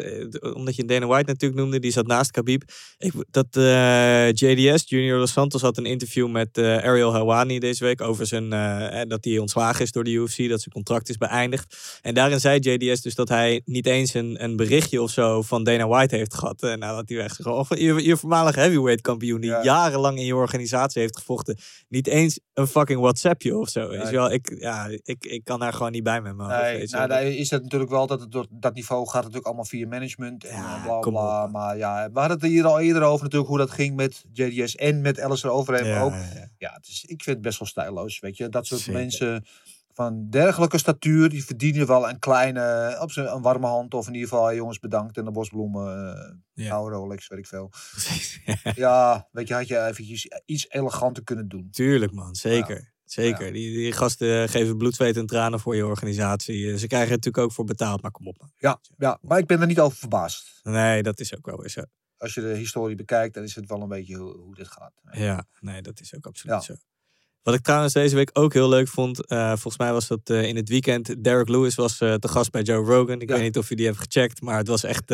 [0.55, 2.63] omdat je Dana White natuurlijk noemde, die zat naast Khabib.
[2.97, 3.47] Ik, dat
[4.39, 8.49] JDS, Junior Dos Santos, had een interview met Ariel Helwani deze week over zijn,
[9.09, 11.99] dat hij ontslagen is door de UFC, dat zijn contract is beëindigd.
[12.01, 15.63] En daarin zei JDS dus dat hij niet eens een, een berichtje of zo van
[15.63, 16.63] Dana White heeft gehad.
[16.63, 17.37] En nadat hij weg
[17.69, 21.50] je, je voormalige heavyweight kampioen die jarenlang in je organisatie heeft gevochten.
[21.87, 23.93] Niet eens een fucking WhatsAppje of zo.
[23.93, 24.31] Je wel?
[24.31, 26.47] Ik, ja, ik, ik kan daar gewoon niet bij met me.
[26.47, 29.65] Nee, nou, daar is het natuurlijk wel dat het door dat niveau gaat natuurlijk allemaal
[29.65, 31.47] via management en eh, bla bla.
[31.47, 34.75] Maar ja, we hadden het hier al eerder over natuurlijk hoe dat ging met JDS
[34.75, 36.11] en met Alistair Overeem Ja, ook.
[36.13, 38.49] ja, Ja, het is, ik vind het best wel stijloos, weet je.
[38.49, 39.01] Dat soort Zeker.
[39.01, 39.45] mensen
[39.93, 44.13] van dergelijke statuur, die verdienen wel een kleine, op zijn een warme hand of in
[44.13, 47.71] ieder geval, hey, jongens bedankt en de bosbloemen, uh, oude Rolex, weet ik veel.
[48.75, 51.67] ja, weet je, had je eventjes iets eleganter kunnen doen.
[51.71, 52.89] Tuurlijk man, zeker.
[53.03, 53.53] Zeker.
[53.53, 56.71] Die, die gasten geven bloed, zweet en tranen voor je organisatie.
[56.71, 58.37] Eh, Ze krijgen er natuurlijk ook voor betaald, maar kom op.
[58.39, 58.51] man.
[58.57, 60.59] Ja, ja, maar ik ben er niet over verbaasd.
[60.63, 61.81] Nee, dat is ook wel weer zo.
[62.17, 64.93] Als je de historie bekijkt, dan is het wel een beetje hoe, hoe dit gaat.
[65.11, 66.61] Ja, nee, dat is ook absoluut Ja.
[66.61, 66.73] zo.
[67.43, 70.43] Wat ik trouwens deze week ook heel leuk vond, eh, volgens mij was dat eh,
[70.43, 71.23] in het weekend.
[71.23, 73.21] Derek Lewis was eh, te gast bij Joe Rogan.
[73.21, 75.11] Ik weet niet of je die hebt gecheckt, maar het was echt,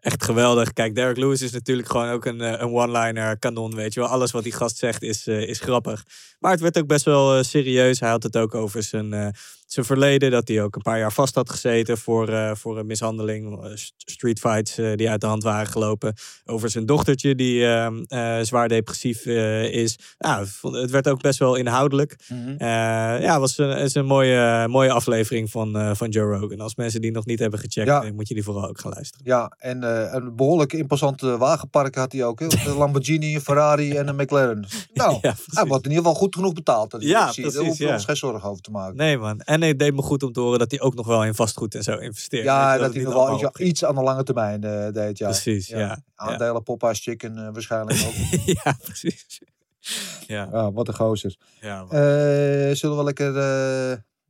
[0.00, 0.72] echt geweldig.
[0.72, 4.08] Kijk, Derek Lewis is natuurlijk gewoon ook een, een one-liner kanon, weet je wel.
[4.08, 6.04] Alles wat die gast zegt is, is grappig.
[6.38, 8.00] Maar het werd ook best wel serieus.
[8.00, 9.34] Hij had het ook over zijn,
[9.72, 12.86] zijn verleden, dat hij ook een paar jaar vast had gezeten voor, eh, voor een
[12.86, 16.14] mishandeling, eh, st- streetfights eh, die uit de hand waren gelopen.
[16.44, 19.98] Over zijn dochtertje die ehm, eh, zwaar depressief is.
[20.18, 22.16] Nou, het werd ook best wel inhoudelijk.
[22.28, 22.54] Mhm.
[22.64, 26.60] Ja, het was een, is een mooie, mooie aflevering van, van Joe Rogan.
[26.60, 28.04] Als mensen die nog niet hebben gecheckt, Ja.
[28.14, 29.26] moet je die vooral ook gaan luisteren.
[29.26, 29.82] Ja, en
[30.16, 32.40] een behoorlijk imposante wagenpark had hij ook.
[32.40, 34.66] Een Lamborghini, een Ferrari en een McLaren.
[34.94, 36.90] Nou, hij wordt in ieder geval goed genoeg betaald.
[36.90, 37.92] Dat Ja, precies, Daar ja.
[37.94, 38.96] ons geen zorgen over te maken.
[38.96, 41.24] Nee man, en het deed me goed om te horen dat hij ook nog wel
[41.24, 42.44] in vastgoed en zo investeert.
[42.44, 45.18] Ja, dat, hij nog wel iets, iets aan de lange termijn eh, deed.
[45.18, 45.26] Ja.
[45.26, 46.02] Precies, ja.
[46.14, 48.12] Aandelen Popeyes Chicken eh, waarschijnlijk ook.
[48.64, 49.40] ja, precies.
[50.26, 50.48] Ja.
[50.52, 51.36] Ja, wat een gozer.
[51.60, 51.80] Ja.
[51.82, 53.32] Eh, zullen we lekker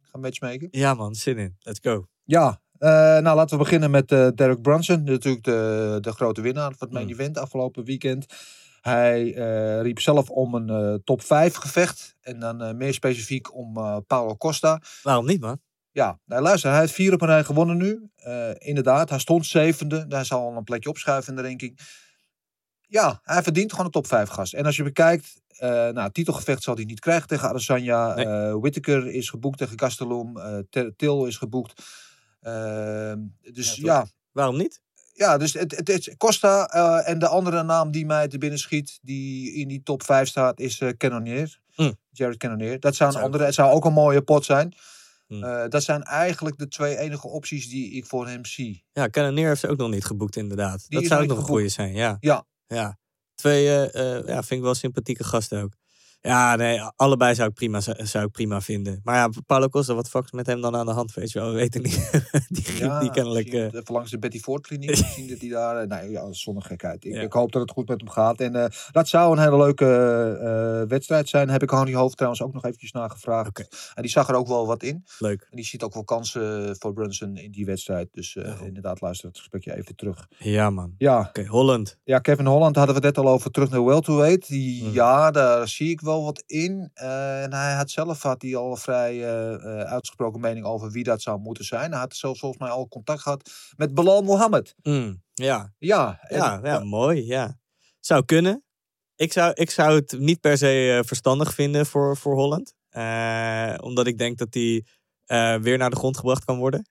[0.03, 0.68] gaan matchmaken?
[0.70, 1.14] ja, man.
[1.14, 1.57] Zin in.
[1.61, 2.07] Let's go.
[2.24, 2.61] Ja,
[3.20, 5.05] nou laten we beginnen met Derek Brunson.
[5.05, 7.12] Natuurlijk de, de grote winnaar van het main Mm.
[7.12, 8.26] event afgelopen weekend.
[8.81, 12.16] Hij eh, riep zelf om een eh, top 5 gevecht.
[12.20, 13.74] En dan eh, meer specifiek om
[14.07, 14.83] Paulo Costa.
[15.03, 15.61] Waarom niet, man?
[15.93, 18.11] Ja, nou, luister, hij heeft vier op een rij gewonnen nu.
[18.59, 20.05] Inderdaad, hij stond zevende.
[20.09, 21.78] Hij zal al een plekje opschuiven in de ranking.
[22.81, 24.55] Ja, hij verdient gewoon een top 5 gast.
[24.55, 25.43] En als je bekijkt,
[25.93, 28.14] nou, titelgevecht zal hij niet krijgen tegen Adesanya.
[28.14, 28.59] Nee.
[28.59, 30.33] Whittaker is geboekt tegen Gastelum.
[30.97, 31.83] Til is geboekt.
[32.41, 33.18] Ehm,
[33.53, 34.07] dus Ja?
[34.33, 34.81] Waarom niet?
[35.13, 38.59] Ja, dus het, het, het- Costa eh, en de andere naam die mij te binnen
[38.59, 41.61] schiet, die in die top 5 staat, is eh Cannonier.
[41.77, 41.95] Mm.
[42.11, 42.81] Jared Cannonier.
[42.81, 44.75] Dat zou een andere, het zou ook een mooie pot zijn.
[45.29, 45.45] Mm.
[45.45, 48.85] Eh, dat zijn eigenlijk de twee enige opties die ik voor hem zie.
[48.93, 50.85] Ja, Cannonier heeft ze ook nog niet geboekt, inderdaad.
[50.89, 52.17] Die dat zou ook nog een goede zijn, ja.
[52.21, 52.47] Ja.
[52.67, 52.99] Ja.
[53.35, 55.73] Twee, ja, vind ik wel sympathieke gasten ook.
[56.23, 59.01] Ja, nee, allebei zou ik prima, zou ik prima vinden.
[59.05, 61.49] Maar ja, Paulo Costa, wat fuck met hem dan aan de hand, weet je wel?
[61.49, 62.11] We weten niet.
[62.49, 63.49] die griep Ja, die kennelijk...
[63.49, 64.89] eh, even langs de Betty Ford kliniek.
[64.99, 65.77] Misschien dat hij daar...
[65.77, 67.05] eh, Nee, ja, zonder gekheid.
[67.05, 67.21] Ik, Ja.
[67.21, 68.41] ik hoop dat het goed met hem gaat.
[68.41, 69.85] En eh, dat zou een hele leuke
[70.89, 71.49] wedstrijd zijn.
[71.49, 73.59] Heb ik Honey Hoofd trouwens ook nog eventjes nagevraagd.
[73.95, 75.05] En die zag er ook wel wat in.
[75.18, 75.47] leuk.
[75.51, 78.09] En die ziet ook wel kansen voor Brunson in die wedstrijd.
[78.12, 80.27] Dus inderdaad, luister het gesprekje even terug.
[80.39, 80.95] Ja, man.
[80.99, 81.97] Ja, Oké, Holland.
[82.05, 84.49] ja, Kevin Holland hadden we net al over terug naar welterweight.
[84.49, 84.93] Die, Mm.
[84.93, 86.91] Ja, daar zie ik wel wat in.
[86.95, 91.05] Eh, en hij had zelf had hij al een vrij eh, uitgesproken mening over wie
[91.05, 91.91] dat zou moeten zijn.
[91.91, 94.75] Hij had zelfs volgens mij al contact gehad met Bilal Mohammed.
[94.83, 97.59] Mm, ja, Ja, en- ja, ja, mooi, ja.
[98.01, 98.65] Zou kunnen.
[99.17, 102.75] Ik zou, ik zou het niet per se verstandig vinden voor, voor Holland.
[103.83, 104.85] Omdat ik denk dat hij
[105.61, 106.89] weer naar de grond gebracht kan worden.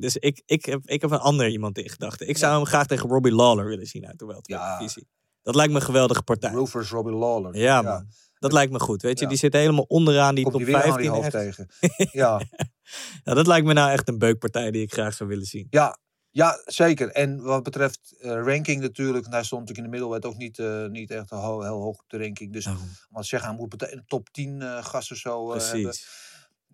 [0.00, 2.28] Dus ik, ik, heb, ik heb een ander iemand in gedachten.
[2.28, 5.02] Ik zou hem graag tegen Robbie Lawler willen zien uit de welterweight Ja.
[5.42, 6.50] Dat lijkt me een geweldige partij.
[6.52, 7.56] Rufus Robbie Lawler.
[7.56, 8.08] Ja, man.
[8.38, 9.02] Dat lijkt me goed.
[9.02, 9.30] Weet je, Ja.
[9.30, 11.08] die zit helemaal onderaan die Komt top die 15.
[11.10, 11.56] hoofd ergens.
[11.56, 11.68] tegen.
[12.22, 12.40] Ja.
[13.24, 15.66] Ja, dat lijkt me nou echt een beukpartij die ik graag zou willen zien.
[15.70, 15.98] Ja,
[16.30, 17.08] ja, zeker.
[17.10, 20.86] En wat betreft eh, ranking natuurlijk, hij stond natuurlijk in de middelweight ook niet, eh,
[20.86, 22.52] niet echt heel, ho- heel hoog op de ranking.
[22.52, 22.66] Dus
[23.10, 25.94] maar zeggen, hij moet een top 10 eh, gasten zo hebben,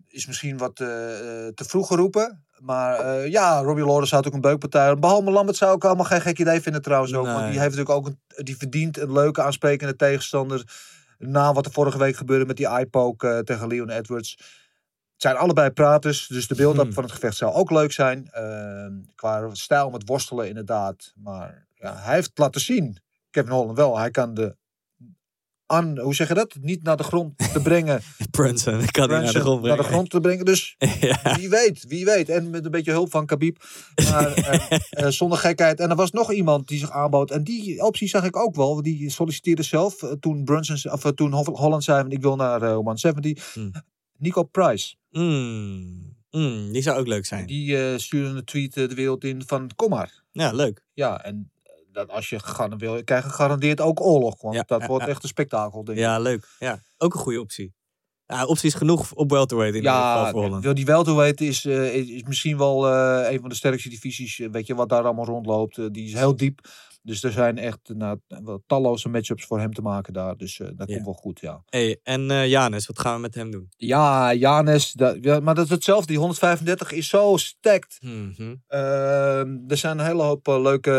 [0.07, 2.45] is misschien wat te vroeg geroepen.
[2.59, 4.95] Maar ja, Robbie Lawler zou ook een beukpartij.
[4.95, 7.25] Behalve Lambert zou ik allemaal geen gek idee vinden trouwens ook.
[7.25, 10.63] Want die heeft natuurlijk ook een, die verdient een leuke aansprekende tegenstander.
[11.17, 14.31] Na wat er vorige week gebeurde met die eye-poke eh, tegen Leon Edwards.
[15.13, 16.93] Het zijn allebei praters, dus de beeld-up Hmm.
[16.93, 18.29] van het gevecht zou ook leuk zijn.
[18.31, 21.13] Ehm, qua stijl met worstelen inderdaad.
[21.15, 22.97] Maar ja, hij heeft laten zien,
[23.29, 23.97] Kevin Holland wel.
[23.97, 24.55] Hij kan de,
[25.65, 26.55] aan, hoe zeg je dat?
[26.61, 28.01] Niet naar de grond te brengen.
[28.31, 30.45] Brunson, ik kan die naar de Brunson grond naar de grond te brengen.
[30.45, 31.35] Dus ja.
[31.37, 32.29] wie weet, wie weet.
[32.29, 33.63] En met een beetje hulp van Khabib.
[33.95, 35.79] Maar eh, eh, zonder gekheid.
[35.79, 37.31] En er was nog iemand die zich aanbood.
[37.31, 38.81] En die optie zag ik ook wel.
[38.81, 40.03] Die solliciteerde zelf.
[40.03, 43.53] eh, toen, Brunson, of, toen Ho- Holland zei, van, ik wil naar eh 170.
[43.53, 43.71] Hmm.
[44.17, 44.95] Nico Price.
[45.11, 47.45] Mm, mm, die zou ook leuk zijn.
[47.45, 50.23] Die stuurde een tweet de wereld in van kom maar.
[50.31, 50.83] Ja, leuk.
[50.93, 51.51] Ja, en
[51.95, 54.41] dat als je gaan wil, krijg je gegarandeerd ook oorlog.
[54.41, 55.09] Want Ja, dat ja, wordt ja.
[55.11, 56.03] echt een spektakel, denk ik.
[56.03, 56.47] Ja, leuk.
[56.59, 57.73] Ja, ook een goede optie.
[58.27, 60.63] Ja, opties genoeg op welterweight in ieder geval Ja, voor Holland.
[60.63, 64.39] wil die welterweight is, eh, is, is misschien wel eh, een van de sterkste divisies.
[64.39, 65.93] eh, Weet je wat daar allemaal rondloopt?
[65.93, 66.59] die is heel diep.
[67.05, 68.17] Dus er zijn echt nou,
[68.67, 70.37] talloze matchups voor hem te maken daar.
[70.37, 70.93] Dus eh, dat Ja.
[70.93, 71.61] komt wel goed, ja.
[71.65, 73.67] Hey, en eh Janis, wat gaan we met hem doen?
[73.77, 74.91] Ja, Janes.
[74.91, 76.07] Dat, ja, maar dat is hetzelfde.
[76.07, 77.97] Die 135 is zo stacked.
[78.01, 78.55] Mhm.
[78.67, 80.91] Ehm, er zijn een hele hoop eh, leuke,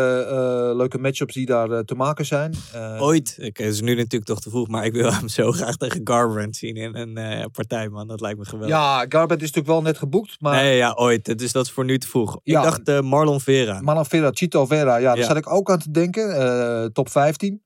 [0.76, 2.54] leuke matchups die daar te maken zijn.
[2.72, 5.52] Eh, Ooit, ik het is nu natuurlijk toch te vroeg, maar ik wil hem zo
[5.52, 8.08] graag tegen Garbrandt zien in een partij, man.
[8.08, 8.76] Dat lijkt me geweldig.
[8.76, 10.40] Ja, Garbett is natuurlijk wel net geboekt.
[10.40, 11.38] Maar Nee, ja, ooit.
[11.38, 12.38] Dus dat is voor nu te vroeg.
[12.42, 12.58] Ja.
[12.58, 13.80] Ik dacht Marlon Vera.
[13.80, 16.36] Manon Vera, Chito Vera, ja, daar zat ik ook aan te denken.
[16.36, 17.64] Eh, top 15.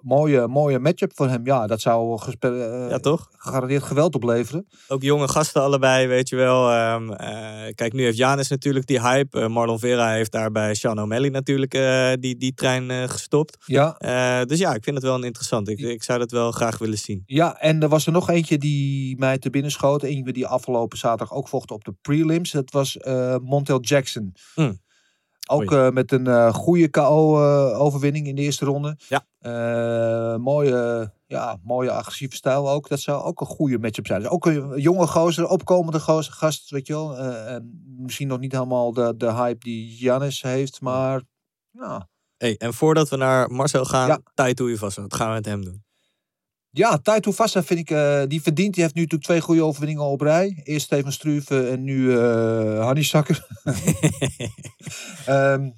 [0.00, 1.46] Mooie, mooie matchup voor hem.
[1.46, 3.28] Ja, dat zou eh, ja, toch?
[3.36, 4.66] gegarandeerd geweld opleveren.
[4.88, 6.70] Ook jonge gasten allebei, weet je wel.
[6.70, 9.48] Ehm, eh, kijk, nu heeft Janis natuurlijk die hype.
[9.48, 11.70] Marlon Vera heeft daar bij Sean O'Malley natuurlijk
[12.20, 13.56] die, die trein gestopt.
[13.66, 13.96] Ja.
[14.44, 15.68] Dus ja, ik vind het wel interessant.
[15.68, 17.22] Ik, ik zou dat wel graag willen zien.
[17.26, 20.02] Ja, en er was er nog eentje die mij te binnen schoot.
[20.02, 22.50] Eentje die afgelopen zaterdag ook vocht op de prelims.
[22.50, 22.96] Dat was
[23.42, 24.34] Montel Jackson.
[24.54, 24.82] Hmm.
[25.50, 28.96] Ook eh, met een eh, goede KO-overwinning in de eerste ronde.
[29.08, 29.24] Ja.
[29.38, 32.88] Eh, mooie, ja, mooie agressieve stijl ook.
[32.88, 34.20] Dat zou ook een goede matchup zijn.
[34.20, 37.16] Dus ook een jonge gozer, opkomende gozer, gast, weet je wel.
[37.16, 41.22] Eh, en misschien nog niet helemaal de, de hype die Janis heeft, maar
[41.70, 42.08] ja.
[42.36, 44.18] Hey, en voordat we naar Marcel gaan, Ja.
[44.34, 45.00] Taito Uvasa.
[45.02, 45.84] Wat gaan we met hem doen?
[46.76, 48.74] Ja, Taito Vassa vind ik, eh, die verdient.
[48.74, 50.60] Die heeft nu natuurlijk twee goede overwinningen op rij.
[50.64, 53.02] Eerst Steven Struve en nu eh Hanni.
[55.26, 55.70] Ehm,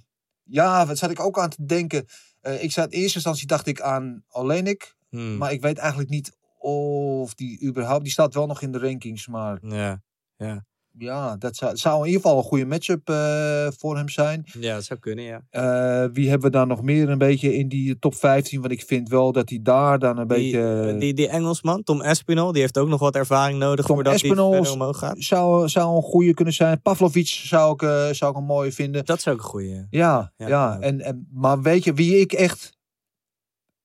[0.43, 2.07] ja, wat zat ik ook aan te denken?
[2.41, 4.97] Eh, ik zat in eerste instantie dacht ik aan Olenik.
[5.09, 5.37] Hmm.
[5.37, 8.03] Maar ik weet eigenlijk niet of die überhaupt...
[8.03, 10.03] Die staat wel nog in de rankings, maar Ja,
[10.37, 10.65] ja.
[10.99, 14.45] Ja, dat zou, zou in ieder geval een goede matchup eh, voor hem zijn.
[14.61, 15.41] ja, dat zou kunnen, ja.
[15.51, 18.61] Eh, wie hebben we dan nog meer een beetje in die top 15?
[18.61, 20.97] Want ik vind wel dat hij daar dan een Die, beetje...
[20.99, 24.53] die, die Engelsman, Tom Espinol, die heeft ook nog wat ervaring nodig Tom voordat Espinol
[24.53, 25.17] hij omhoog gaat.
[25.19, 26.83] zou, zou een goede kunnen zijn.
[26.83, 29.05] Pavlovic zou ik, eh, zou ik een mooie vinden.
[29.05, 29.75] Dat is ook een goeie.
[29.75, 30.49] Ja, Ja, ja.
[30.49, 30.79] ja.
[30.81, 32.76] En, en, maar weet je wie ik echt,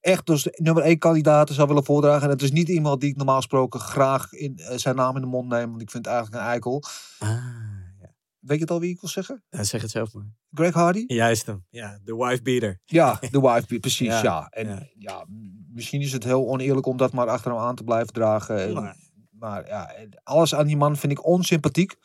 [0.01, 2.23] echt als de nummer één kandidaat zou willen voordragen?
[2.23, 5.21] En het is niet iemand die ik normaal gesproken graag in, eh, zijn naam in
[5.21, 6.83] de mond neem, want ik vind het eigenlijk een eikel.
[7.19, 7.29] Ah,
[8.39, 9.43] Weet je het al wie ik wil zeggen?
[9.49, 10.25] ja, zeg het zelf maar.
[10.53, 11.03] Greg Hardy?
[11.07, 11.65] Juist hem.
[11.69, 12.79] Ja, de wife beater.
[12.85, 14.21] Ja, de wife, precies, ja.
[14.23, 14.87] Ja, En ja.
[14.97, 15.25] ja.
[15.73, 18.57] misschien is het heel oneerlijk om dat maar achter hem aan te blijven dragen.
[18.67, 18.95] En- Maar-
[19.29, 19.91] Maar ja,
[20.23, 21.95] alles aan die man vind ik onsympathiek.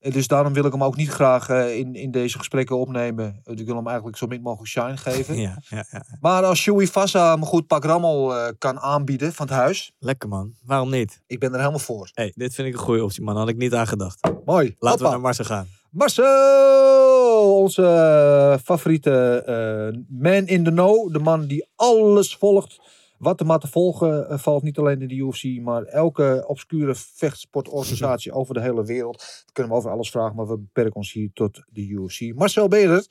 [0.00, 3.40] En Dus daarom wil ik hem ook niet graag eh, in, in deze gesprekken opnemen.
[3.44, 5.36] Ik wil hem eigenlijk zo min mogelijk shine geven.
[5.38, 6.04] Ja, ja, ja.
[6.20, 10.28] Maar als Shui Fassa hem goed pak rammel eh, kan aanbieden van het huis, Lekker
[10.28, 10.54] man.
[10.64, 11.22] Waarom niet?
[11.26, 12.10] ik ben er helemaal voor.
[12.12, 13.36] hey, dit vind ik een goede optie man.
[13.36, 14.30] Had ik niet aan gedacht.
[14.44, 14.76] Mooi.
[14.78, 15.66] Laten we naar Marcel gaan.
[15.90, 21.12] Marcel, onze eh, favoriete eh, man in the know.
[21.12, 22.80] De man die alles volgt.
[23.18, 26.94] Wat er maar te volgen eh, valt, niet alleen in de UFC, maar elke obscure
[26.94, 29.16] vechtsportorganisatie over de hele wereld.
[29.46, 32.34] We kunnen hem over alles vragen, maar we beperken ons hier tot de UFC.
[32.34, 33.06] Marcel, ben je er?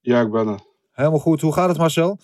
[0.00, 0.60] Ja, ik ben er.
[0.92, 1.40] Helemaal goed.
[1.40, 2.18] Hoe gaat het, Marcel?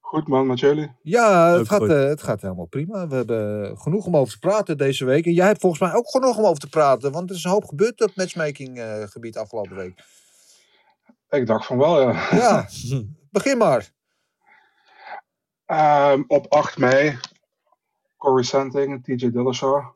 [0.00, 0.90] Goed man, met jullie?
[1.02, 3.08] Ja, het gaat, eh, het gaat helemaal prima.
[3.08, 5.26] We hebben genoeg om over te praten deze week.
[5.26, 7.12] En jij hebt volgens mij ook genoeg om over te praten.
[7.12, 10.04] Want er is een hoop gebeurd op matchmaking eh, gebied afgelopen week.
[11.30, 12.28] Ik dacht van wel, ja.
[12.30, 12.68] Ja,
[13.30, 13.90] begin maar.
[15.72, 17.18] Ehm, op 8 mei,
[18.16, 19.82] Corey Santing, TJ Dillashaw.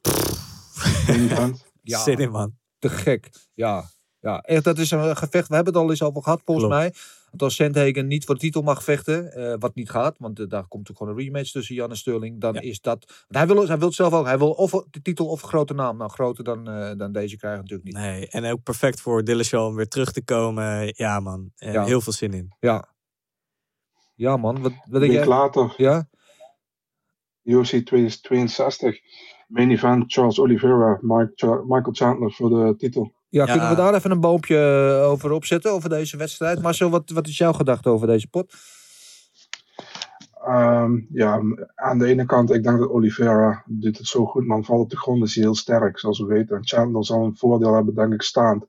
[1.82, 1.98] Ja.
[1.98, 2.54] Zin in man.
[2.78, 3.30] Te gek.
[3.54, 3.84] Ja,
[4.20, 4.40] ja.
[4.40, 5.48] Echt, dat is een gevecht.
[5.48, 6.80] We hebben het al eens over gehad, volgens Klopt.
[6.82, 6.92] mij.
[7.30, 10.46] Want als Sandhagen niet voor de titel mag vechten, eh, wat niet gaat, want eh,
[10.48, 12.60] daar komt ook gewoon een rematch tussen Jan en Sterling, dan Ja.
[12.60, 13.24] is dat.
[13.28, 14.26] Hij wil, hij wil het zelf ook.
[14.26, 15.96] Hij wil of de titel of een grote naam.
[15.96, 17.96] Nou, groter dan, eh, dan deze krijgen natuurlijk niet.
[17.96, 20.92] Nee, en ook perfect voor Dillashaw om weer terug te komen.
[20.96, 21.84] Ja man, Eh, Ja.
[21.84, 22.52] heel veel zin in.
[22.60, 22.88] Ja.
[24.16, 24.54] Ja, man.
[24.62, 25.26] Wat, wat Een denk week jij?
[25.26, 26.08] later, Ja?
[27.42, 28.98] UFC 262.
[29.48, 33.12] Main event, Charles Oliveira, Mike, Cha- Michael Chandler voor de titel.
[33.28, 33.52] Ja, Ja.
[33.52, 34.56] kunnen we daar even een boompje
[35.02, 36.62] eh, over opzetten, over deze wedstrijd?
[36.62, 38.54] Marcel, wat, wat is jouw gedachte over deze pot?
[40.44, 41.40] Ehm, ja,
[41.74, 44.64] aan de ene kant, ik denk dat Oliveira doet het zo goed, man.
[44.64, 46.56] Valt op de grond is hij heel sterk, zoals we weten.
[46.56, 48.66] En Chandler zal een voordeel hebben, denk ik, staand.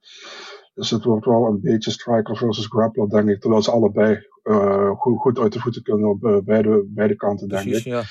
[0.78, 3.41] Dus het wordt wel een beetje striker versus grappler, denk ik.
[3.41, 7.47] Terwijl ze allebei eh, goed, goed uit de voeten kunnen op eh, beide, beide kanten,
[7.47, 7.91] denk Precies, ik.
[7.91, 8.03] ja.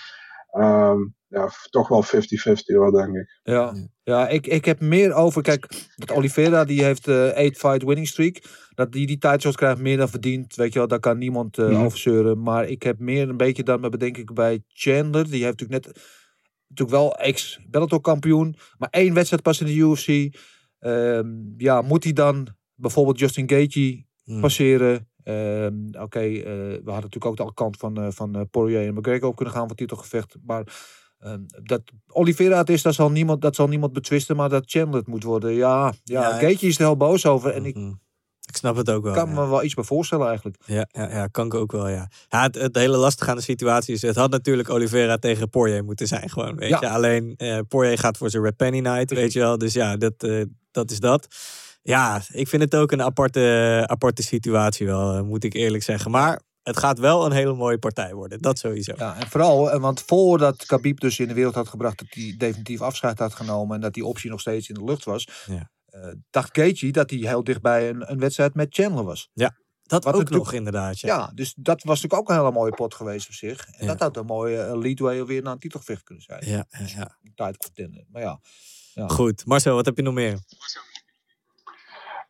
[0.51, 0.99] Ehm,
[1.29, 2.09] ja, toch wel 50-50
[2.65, 3.41] hoor, denk ik.
[3.43, 5.43] Ja, ja ik, ik heb meer over.
[5.43, 8.43] Kijk, dat Oliveira die heeft eh 8 fight winning streak.
[8.75, 10.55] Dat die die titles krijgt meer dan verdient.
[10.55, 11.85] Weet je wel, daar kan niemand eh Mhm.
[11.85, 12.43] over zeuren.
[12.43, 15.25] Maar ik heb meer een beetje dan me bedenk ik bij Chandler.
[15.31, 16.05] Die heeft natuurlijk net.
[16.69, 18.57] Natuurlijk wel ex-Bellator kampioen.
[18.79, 20.35] Maar één wedstrijd pas in de UFC.
[20.79, 24.41] Ehm, ja, moet hij dan bijvoorbeeld Justin Gaethje Hmm.
[24.41, 25.09] passeren?
[25.23, 28.95] Ehm, Oké, eh, we hadden natuurlijk ook de kant van, eh van eh, Poirier en
[28.95, 30.37] McGregor op kunnen gaan voor titelgevecht.
[30.47, 30.65] Maar
[31.19, 34.37] ehm, dat Oliveira het is, dat zal, niemand, dat zal niemand betwisten.
[34.37, 35.53] Maar dat Chandler het moet worden.
[35.53, 37.51] Ja, ja, Ja, Gaethje is er heel boos over.
[37.51, 37.93] En ik Mhm.
[38.49, 39.15] Ik snap het ook wel.
[39.15, 39.35] kan ja.
[39.35, 40.57] me wel iets bij voorstellen eigenlijk.
[40.67, 42.11] Ja, ja, ja, kan ik ook wel, ja.
[42.29, 44.03] ja het, het hele lastige aan de situatie is...
[44.03, 46.79] het had natuurlijk Oliveira tegen Poirier moeten zijn gewoon, weet Ja.
[46.81, 46.89] je.
[46.89, 49.59] Alleen eh, Poirier gaat voor zijn Red Penny Night, weet je wel.
[49.59, 50.27] Dus ja, dat,
[50.71, 51.27] dat is dat.
[51.87, 56.11] Ja, ik vind het ook een aparte, aparte situatie wel, eh, moet ik eerlijk zeggen.
[56.11, 58.93] Maar het gaat wel een hele mooie partij worden, dat sowieso.
[58.97, 62.35] Ja, en vooral, eh, want voordat Khabib dus in de wereld had gebracht dat hij
[62.39, 65.71] definitief afscheid had genomen en dat die optie nog steeds in de lucht was, Ja.
[65.87, 69.31] eh, dacht Gaethje dat hij heel dichtbij een, een wedstrijd met Chandler was.
[69.83, 71.17] Dat Wat ook nog inderdaad, ja.
[71.17, 71.31] Ja.
[71.35, 73.67] dus dat was natuurlijk ook een hele mooie pot geweest op zich.
[73.67, 73.93] En Ja.
[73.93, 76.47] dat had een mooie leadway weer naar een titelgevecht kunnen zijn.
[76.47, 77.17] Ja, ja, ja.
[77.35, 78.05] Tijd contender.
[78.11, 78.41] Maar ja,
[78.95, 79.09] ja.
[79.09, 80.39] Goed, Marcel, wat heb je nog meer?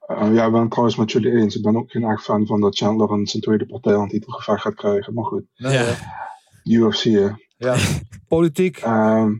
[0.06, 1.56] Eh, ja, ik ben het trouwens met jullie eens.
[1.56, 4.60] Ik ben ook geen echt fan van dat Chandler een zijn tweede partij aan titelgevecht
[4.60, 5.14] gaat krijgen.
[5.14, 5.94] Maar goed, Nee, Ja.
[6.62, 7.28] UFC hè.
[7.56, 7.76] ja.
[8.28, 8.76] Politiek.
[8.76, 9.32] Ehm,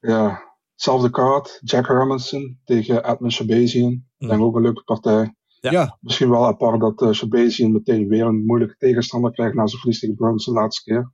[0.00, 0.42] ja,
[0.72, 1.60] hetzelfde kaart.
[1.64, 4.04] Jack Hermanson tegen Edmund Shabazian.
[4.18, 5.34] Ik denk ook een leuke partij.
[5.60, 5.70] Ja.
[5.70, 5.98] Ja.
[6.00, 10.00] Misschien wel apart dat uh, Shabazian meteen weer een moeilijke tegenstander krijgt na zijn verlies
[10.00, 11.12] tegen Burns de laatste keer.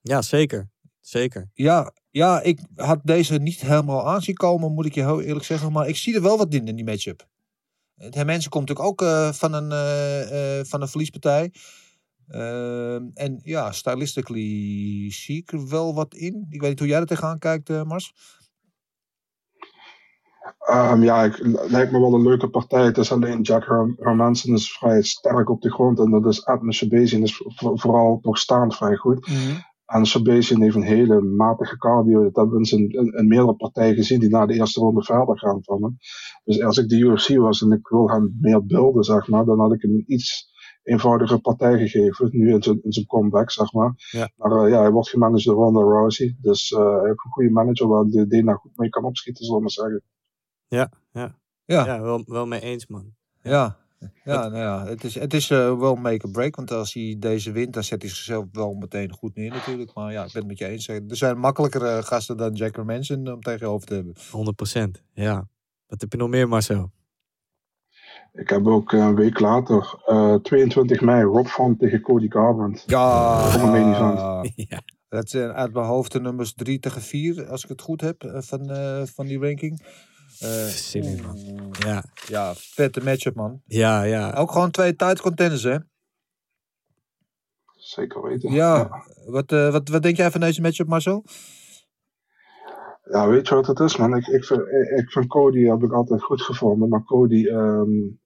[0.00, 0.70] Ja, zeker.
[1.00, 1.50] Zeker.
[1.52, 5.72] Ja, ja, ik had deze niet helemaal aanzien komen, moet ik je heel eerlijk zeggen.
[5.72, 7.26] Maar ik zie er wel wat in in die matchup.
[7.98, 11.52] Het mensen komt natuurlijk ook eh, van, een, eh, eh, van een verliespartij.
[12.28, 16.46] Ehm, en ja, stylistically zie ik er wel wat in.
[16.50, 18.14] Ik weet niet hoe jij er tegenaan kijkt, Mars.
[20.70, 21.38] Um, ja, ik,
[21.70, 22.84] lijkt me wel een leuke partij.
[22.84, 25.98] Het is alleen Jack Herm Hermansen is vrij sterk op de grond.
[25.98, 29.28] En dat is Edmund Shabazian is vooral nog staand vrij goed.
[29.28, 29.56] Mhm.
[29.88, 32.22] En Shabazian heeft een hele matige cardio.
[32.22, 35.38] Dat hebben we in, in, in, meerdere partijen gezien die na de eerste ronde verder
[35.38, 35.96] gaan van hem.
[36.44, 39.60] Dus als ik de UFC was en ik wil hem meer beelden, zeg maar, dan
[39.60, 42.28] had ik hem een iets eenvoudige partij gegeven.
[42.32, 43.92] Nu in zijn, in zijn comeback, zeg maar.
[44.10, 44.30] Ja.
[44.36, 46.36] Maar uh, ja, hij wordt gemanaged door Ronda Rousey.
[46.40, 49.58] Dus uh, hij heeft een goede manager waar de Dana goed mee kan opschieten, zullen
[49.58, 50.02] we maar zeggen.
[50.68, 51.36] Ja, ja.
[51.64, 51.84] Ja.
[51.84, 53.14] ja wel, wel mee eens, man.
[53.42, 53.76] Ja,
[54.24, 56.56] ja, nou ja, het is, het is uh, wel make or break.
[56.56, 59.94] Want als hij deze wint, dan zet hij zichzelf wel meteen goed neer natuurlijk.
[59.94, 60.88] Maar ja, ik ben het met je eens.
[60.88, 64.14] Er zijn makkelijkere gasten dan Jack Manson om tegenover te hebben.
[64.98, 65.48] 100%, ja.
[65.86, 66.90] Wat heb je nog meer, Marcel?
[68.32, 72.84] Ik heb ook een week later, uh, 22 mei, Rob van tegen Cody Garbrandt.
[74.68, 74.82] Ja.
[75.08, 78.32] Dat zijn uit mijn hoofd de nummers 3 tegen 4, als ik het goed heb,
[78.34, 79.80] van, uh, van die ranking.
[80.42, 81.72] Uh, Silly, man.
[81.78, 82.04] Ja.
[82.26, 83.60] ja, vette matchup, man.
[83.64, 84.32] Ja, ja.
[84.32, 85.76] Ook gewoon twee tight contenders, hè?
[87.76, 88.52] Zeker weten.
[88.52, 89.04] Ja, ja.
[89.26, 91.24] Wat, uh, wat, wat denk jij van deze matchup, Marcel?
[93.10, 94.16] Ja, weet je wat het is, man?
[94.16, 94.60] Ik, ik, vind,
[94.98, 98.20] ik vind Cody heb ik altijd goed gevonden, maar Cody um,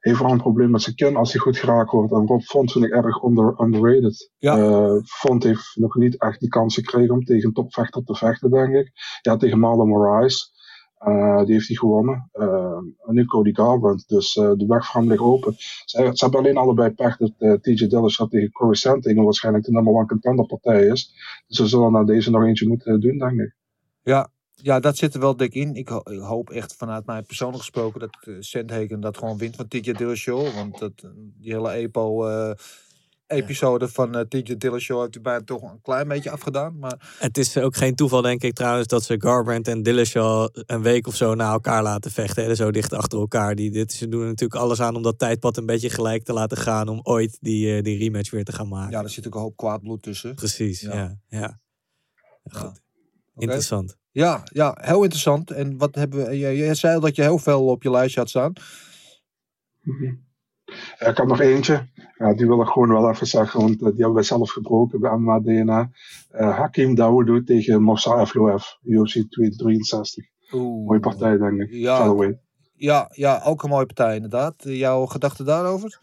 [0.00, 2.12] heeft vooral een probleem met zijn kin als hij goed geraakt wordt.
[2.12, 4.30] En Rob Font vind ik erg under, underrated.
[4.36, 4.58] Ja.
[4.58, 8.50] Uh, Font heeft nog niet echt die kans gekregen om tegen een topvechter te vechten,
[8.50, 8.92] denk ik.
[9.22, 10.54] Ja, tegen Marlon Moraes.
[11.04, 12.30] Uh, die heeft hij gewonnen.
[12.34, 14.08] Uh, nu Cody Garbrandt.
[14.08, 15.54] Dus uh, de weg voor hem ligt open.
[15.84, 19.92] Ze, ze hebben alleen allebei pech dat TJ Dillashaw tegen Corey Sandhagen waarschijnlijk de number
[19.92, 21.14] one contender partij is.
[21.46, 23.56] Dus ze zullen naar deze nog eentje moeten doen, denk ik.
[24.02, 25.74] Ja, ja, dat zit er wel dik in.
[25.74, 29.68] Ik, ho ik hoop echt vanuit mij persoonlijk gesproken dat Sandhagen dat gewoon wint van
[29.68, 30.54] TJ Dillashaw.
[30.54, 30.92] Want dat,
[31.40, 32.24] die hele EPO...
[33.26, 33.90] Episode ja.
[33.90, 36.78] van uh, TJ Dillashaw heeft hij bijna toch een klein beetje afgedaan.
[36.78, 37.16] Maar...
[37.18, 41.06] Het is ook geen toeval, denk ik trouwens, dat ze Garbrandt en Dillashaw een week
[41.06, 42.44] of zo na elkaar laten vechten.
[42.44, 42.54] Hè?
[42.54, 43.54] Zo dicht achter elkaar.
[43.54, 46.32] Die, dit, ze doen er natuurlijk alles aan om dat tijdpad een beetje gelijk te
[46.32, 46.88] laten gaan.
[46.88, 48.90] Om ooit die, uh, die rematch weer te gaan maken.
[48.90, 50.34] Ja, er zit ook een hoop kwaad bloed tussen.
[50.34, 50.94] Precies, ja.
[50.94, 51.60] ja, ja.
[52.42, 52.60] Goed.
[52.60, 52.66] Ja.
[52.68, 52.80] Okay.
[53.36, 53.96] Interessant.
[54.10, 55.50] Ja, ja, heel interessant.
[55.50, 56.38] En wat hebben we.
[56.38, 58.52] Jij, zei al dat je heel veel op je lijstje had staan.
[59.82, 60.04] Mm -hmm.
[60.04, 60.25] Ja,
[60.98, 61.88] ik had nog eentje.
[62.18, 65.00] Ja, die wil ik gewoon wel even zeggen, want uh, die hebben wij zelf gebroken
[65.00, 65.90] bij MMA DNA.
[66.32, 70.24] Uh, Hakim Dawoudou tegen Moussa Evloev, UFC 263.
[70.52, 70.86] Oeh.
[70.86, 71.72] Mooie partij, denk ik.
[71.72, 72.14] Ja,
[72.76, 74.54] ja, ja, ook een mooie partij, inderdaad.
[74.58, 75.98] Jouw gedachten daarover?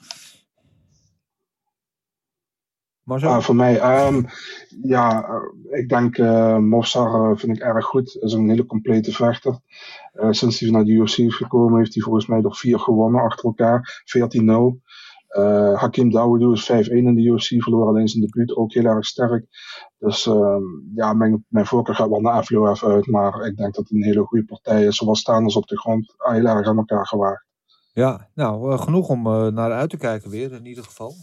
[3.06, 4.26] Uh, voor mij, um,
[4.82, 8.18] ja, uh, ik denk uh, vind ik erg goed.
[8.22, 9.60] Is een hele complete vechter.
[10.30, 13.46] Sinds hij naar de UFC is gekomen, heeft hij volgens mij nog vier gewonnen achter
[13.46, 14.04] elkaar.
[14.18, 14.82] 14-0.
[15.38, 19.06] Uh, Hakim Dawoudou is 5-1 in de UFC, verloor alleen zijn debuut, ook heel erg
[19.06, 19.46] sterk.
[19.98, 20.58] Dus uh,
[20.96, 24.04] ja, mijn, mijn voorkeur gaat wel naar Evloev uit, maar ik denk dat het een
[24.04, 24.96] hele goede partij is.
[24.96, 27.46] Zowel staanders op de grond, heel erg aan elkaar gewaagd.
[27.94, 29.24] Ja, nou, uh, genoeg om
[29.54, 31.16] naar uit te kijken weer, in ieder geval.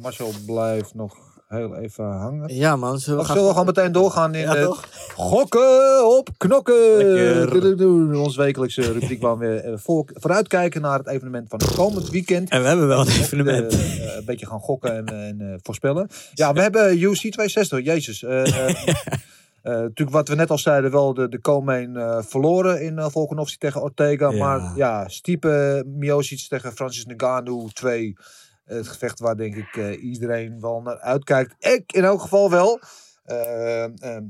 [0.00, 2.54] Marcel blijft nog heel even hangen.
[2.54, 3.34] Ja man, zullen we, gaan...
[3.34, 4.76] zullen we gewoon meteen doorgaan in ja, het
[5.16, 8.20] gokken op knokken.
[8.20, 12.50] Ons wekelijkse rubriek waar we weer voor, vooruitkijken naar het evenement van het komend weekend.
[12.50, 13.74] En we hebben wel een evenement.
[13.74, 16.08] Uh, een beetje gaan gokken en, en uh, voorspellen.
[16.34, 18.22] Ja, we hebben UC 260, jezus.
[19.68, 23.08] Uh, natuurlijk wat we net al zeiden, wel de, de Komen uh, verloren in uh,
[23.08, 24.30] Volkanovski tegen Ortega.
[24.30, 24.38] Ja.
[24.38, 28.16] Maar ja, Stipe Miocic tegen Francis Ngannou 2.
[28.64, 31.54] Het gevecht waar denk ik iedereen wel naar uitkijkt.
[31.58, 32.80] Ik in elk geval wel.
[33.26, 33.84] Uh,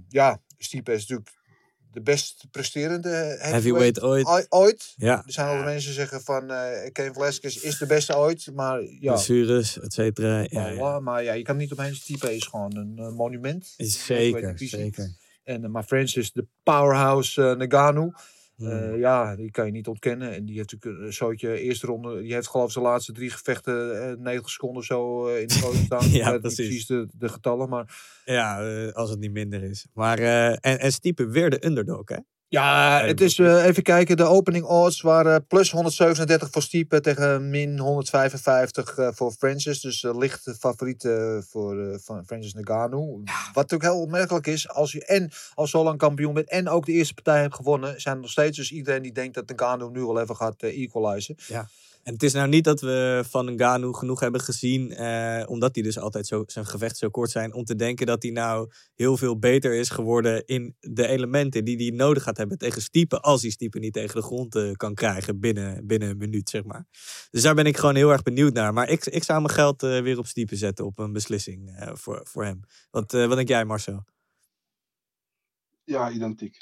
[0.08, 1.30] ja, Stipe is natuurlijk
[1.92, 4.46] de best presterende heavyweight, heavyweight ooit.
[4.48, 4.94] ooit.
[4.96, 5.22] Ja.
[5.26, 8.50] Er zijn ook mensen zeggen van uh, Ken Velasquez is de beste ooit.
[8.54, 9.12] Maar ja.
[9.12, 10.46] Blessures, et cetera.
[10.48, 11.00] Ja, ja.
[11.00, 11.94] Maar ja, je kan niet omheen.
[11.94, 13.74] Stipe is gewoon een monument.
[13.76, 15.16] Zeker, zeker.
[15.48, 18.12] En, maar Francis, de powerhouse Nagano.
[18.58, 20.34] Uh, ja, die kan je niet ontkennen.
[20.34, 22.20] En die heeft natuurlijk een eerste ronde.
[22.20, 25.58] Die heeft geloof ik zijn laatste drie gevechten uh, 90 seconden zo uh, in de
[25.60, 26.08] podium staan.
[26.22, 26.66] ja, precies.
[26.66, 27.96] precies de, de getallen, maar...
[28.24, 29.86] Ja, uh, als het niet minder is.
[29.92, 32.18] Maar, en, en Stiepe weer de underdog, hè?
[32.50, 34.16] Ja, het is uh, even kijken.
[34.16, 39.80] De opening odds waren plus 137 voor Stiepe tegen min 155 uh, voor Francis.
[39.80, 41.08] Dus uh, licht favoriet
[41.50, 42.54] voor van Francis.
[42.64, 42.88] Ja.
[42.88, 46.86] Wat natuurlijk heel opmerkelijk is, als je en al zo lang kampioen bent en ook
[46.86, 49.90] de eerste partij hebt gewonnen, zijn er nog steeds dus iedereen die denkt dat Ngannou
[49.90, 51.34] nu al even gaat equalizen.
[51.46, 51.68] Ja.
[52.08, 55.84] En het is nou niet dat we van Ngannou genoeg hebben gezien, eh, omdat hij
[55.84, 59.16] dus altijd zo, zijn gevecht zo kort zijn, om te denken dat hij nou heel
[59.16, 63.42] veel beter is geworden in de elementen die hij nodig gaat hebben tegen Stiepen, als
[63.42, 66.86] hij Stiepen niet tegen de grond uh, kan krijgen binnen, binnen een minuut, zeg maar.
[67.30, 68.72] Dus daar ben ik gewoon heel erg benieuwd naar.
[68.72, 72.20] Maar ik, ik zou mijn geld uh, weer op Stiepen zetten op een beslissing voor,
[72.24, 72.60] voor hem.
[72.90, 74.04] Wat, wat denk jij, Marcel?
[75.84, 76.56] Ja, identiek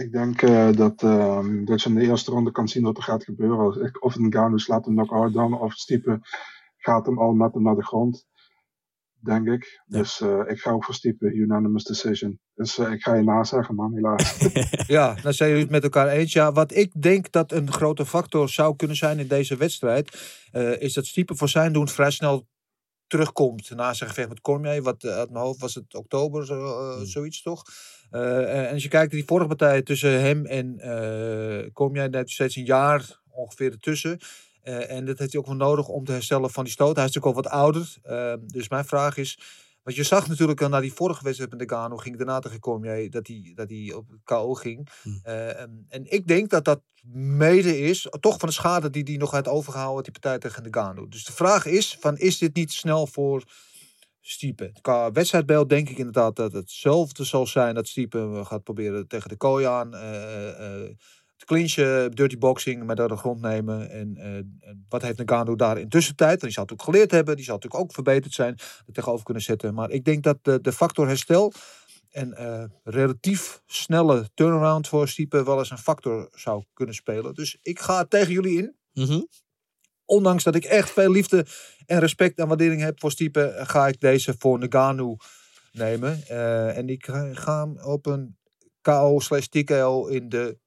[0.00, 3.02] Ik denk eh, dat, ehm, dat je in de eerste ronde kan zien wat er
[3.02, 4.00] gaat gebeuren.
[4.00, 6.20] Of Ngannou slaat hem knock-out dan, of Stipe
[6.76, 8.26] gaat hem al met hem naar de grond.
[9.20, 9.82] Denk ik.
[9.86, 12.40] Dus eh, ik ga ook voor Stipe, unanimous decision.
[12.54, 14.38] Dus eh, ik ga je nazeggen, man, helaas.
[14.86, 16.32] Ja, dan zijn jullie het met elkaar eens.
[16.32, 20.18] Ja, wat ik denk dat een grote factor zou kunnen zijn in deze wedstrijd,
[20.50, 22.46] eh, is dat Stiepen voor zijn doen vrij snel
[23.08, 24.82] terugkomt na zijn gevecht met Cormier.
[24.82, 27.64] Wat eh, uit mijn hoofd was het oktober, zo, eh, zoiets toch?
[28.10, 32.28] Eh, en als je kijkt naar die vorige partij tussen hem en eh Cormier, daar
[32.28, 34.18] steeds een jaar ongeveer ertussen.
[34.62, 36.96] En dat heeft hij ook wel nodig om te herstellen van die stoot.
[36.96, 37.94] Hij is natuurlijk al wat ouder.
[38.02, 39.38] Eh, dus mijn vraag is,
[39.82, 43.10] want je zag natuurlijk al na die vorige wedstrijd met Nagano, ging daarna tegen Cormier,
[43.10, 44.88] dat hij, dat hij op KO ging.
[45.22, 46.80] Eh, en, en ik denk dat dat
[47.12, 51.08] mede is, toch van de schade die hij nog had overgehouden, die partij tegen Nagano.
[51.08, 53.42] Dus de vraag is, van, is dit niet snel voor
[54.20, 54.72] Stiepe?
[54.80, 59.28] Qua wedstrijdbeeld denk ik inderdaad dat het hetzelfde zal zijn dat Stiepe gaat proberen tegen
[59.28, 59.94] de kooi aan.
[59.94, 60.90] eh, eh,
[61.48, 63.90] clinchen, dirty boxing, maar door de grond nemen.
[63.90, 66.28] En eh, wat heeft Nagano daar in tussentijd?
[66.28, 69.42] Want die zal natuurlijk geleerd hebben, die zal natuurlijk ook verbeterd zijn, er tegenover kunnen
[69.42, 69.74] zetten.
[69.74, 71.52] Maar ik denk dat de, de factor herstel
[72.10, 77.34] en eh, relatief snelle turnaround voor Stiepe wel eens een factor zou kunnen spelen.
[77.34, 78.76] Dus ik ga tegen jullie in.
[78.92, 79.20] Mhm.
[80.04, 81.46] Ondanks dat ik echt veel liefde
[81.86, 85.16] en respect en waardering heb voor Stiepe, eh, ga ik deze voor Nagano
[85.72, 86.26] nemen.
[86.74, 88.36] En ik ga, ga hem op een
[88.80, 90.58] KO slash TKO in de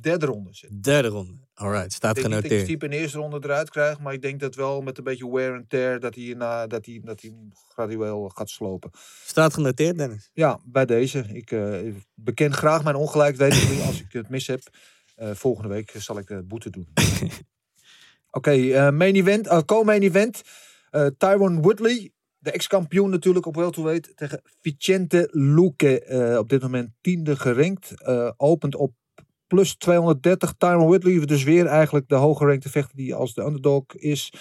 [0.00, 0.80] derde ronde zetten.
[0.80, 1.32] Derde ronde.
[1.54, 2.62] Alright, staat Ik denk niet dat genoteerd.
[2.64, 5.30] Stiepe in de eerste ronde eruit krijgt, maar ik denk dat wel met een beetje
[5.30, 7.32] wear and tear dat hij, na, dat hij, dat hij
[7.68, 8.90] gradueel gaat slopen.
[9.24, 10.30] Staat genoteerd, Dennis.
[10.32, 11.24] Ja, bij deze.
[11.32, 14.60] Ik eh, ik beken graag mijn ongelijk, weet ik niet, als ik het mis heb.
[15.14, 16.88] Eh, volgende week zal ik de boete doen.
[18.30, 20.42] Oké, eh, main event, eh, co-main event.
[20.90, 26.00] Eh Tyron Woodley, de ex-kampioen natuurlijk op welterweight tegen Vicente Luque.
[26.04, 28.00] eh, op dit moment tiende gerankt.
[28.02, 28.92] eh, opent op
[29.48, 30.52] plus 230.
[30.58, 34.32] Tyron Woodley, dus weer eigenlijk de hoger gerankte vechter die als de underdog is.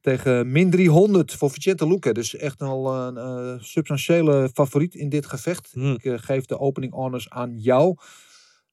[0.00, 2.12] Tegen min 300 voor Vicente Luque.
[2.12, 5.72] Dus echt al een eh, substantiële favoriet in dit gevecht.
[5.76, 7.96] Ik eh, geef de opening honors aan jou.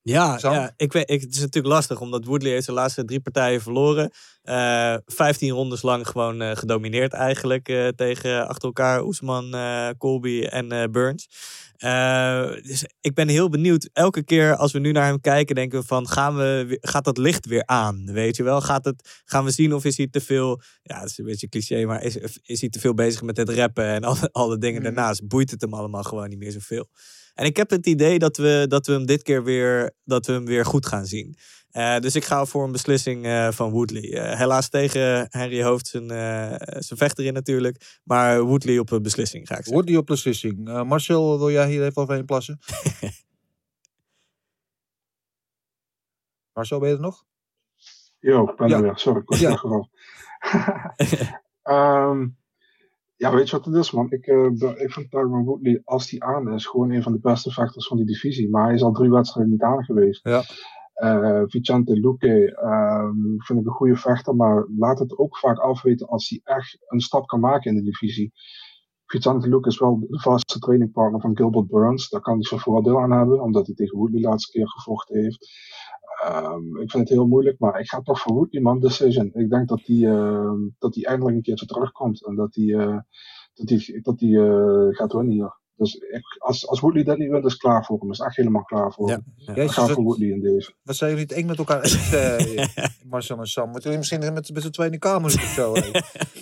[0.04, 0.54] Ja, Sam?
[0.54, 3.62] ja ik weet, ik, het is natuurlijk lastig, omdat Woodley heeft zijn laatste drie partijen
[3.62, 4.12] verloren.
[4.42, 9.56] Eh 15 rondes lang gewoon eh, gedomineerd eigenlijk eh, tegen achter elkaar Oesman,
[9.98, 11.28] Colby en Burns.
[12.64, 13.90] Dus ik ben heel benieuwd.
[13.94, 17.18] Elke keer als we nu naar hem kijken, denken we van, gaan we, gaat dat
[17.18, 18.12] licht weer aan?
[18.12, 18.62] Weet je wel?
[18.62, 21.50] Gaat het, gaan we zien of is hij te veel, ja, dat is een beetje
[21.50, 24.84] cliché, maar is, is hij te veel bezig met het rappen en alle, alle dingen
[24.84, 25.28] daarnaast?
[25.28, 26.90] Boeit het hem allemaal gewoon niet meer zoveel?
[27.34, 30.32] En ik heb het idee dat we, dat we hem dit keer weer, dat we
[30.34, 31.36] hem weer goed gaan zien.
[31.72, 34.14] Eh, dus ik ga voor een beslissing eh, van Woodley.
[34.14, 38.00] Eh, helaas tegen Henry Hoofd zijn, eh, zijn vechter in natuurlijk.
[38.04, 39.74] Maar Woodley op een beslissing ga ik zeggen.
[39.76, 40.68] Woodley op beslissing.
[40.68, 42.60] Eh, Marcel, wil jij hier even overheen plassen?
[46.54, 47.24] Marcel, ben je er nog?
[48.20, 48.76] Yo, ik ben Ja.
[48.76, 48.98] er weer.
[48.98, 49.50] Sorry, ik was Ja.
[49.50, 49.90] weggevallen.
[51.64, 52.28] Ehm,
[53.24, 54.12] ja, weet je wat het is, man?
[54.12, 57.52] Ik, eh, ik vind Tyron Woodley, als hij aan is, gewoon een van de beste
[57.52, 58.50] vechters van die divisie.
[58.50, 60.20] Maar hij is al drie wedstrijden niet aan geweest.
[60.24, 60.44] Ja.
[60.94, 66.08] Eh, Vicente Luque ehm, vind ik een goede vechter, maar laat het ook vaak afweten
[66.08, 68.32] als hij echt een stap kan maken in de divisie.
[69.06, 72.10] Vicente Luque is wel de vaste trainingpartner van Gilbert Burns.
[72.10, 75.22] Daar kan hij zijn voordeel aan hebben, omdat hij tegen Woodley de laatste keer gevochten
[75.22, 75.48] heeft.
[76.24, 78.80] Ehm, ik vind het heel moeilijk, maar ik ga toch voor man.
[78.80, 79.32] Decision.
[79.34, 82.98] Ik denk dat hij ehm, dat hij eindelijk een keertje terugkomt en dat hij, eh,
[83.54, 85.62] dat hij, dat hij eh, gaat winnen hier.
[85.76, 88.12] Dus ik, als, als Woodley dat niet wint, is klaar voor hem.
[88.12, 89.24] Is echt helemaal klaar voor hem.
[89.38, 90.74] Ik Jezus, ga wat- voor Woodley in deze.
[90.84, 92.66] Wat zijn jullie het eng met elkaar eens, eh,
[93.10, 93.64] Marcel en Sam?
[93.64, 95.74] Moeten jullie misschien met, met z'n tweeën in de kamer zitten of zo?
[95.74, 96.02] eh?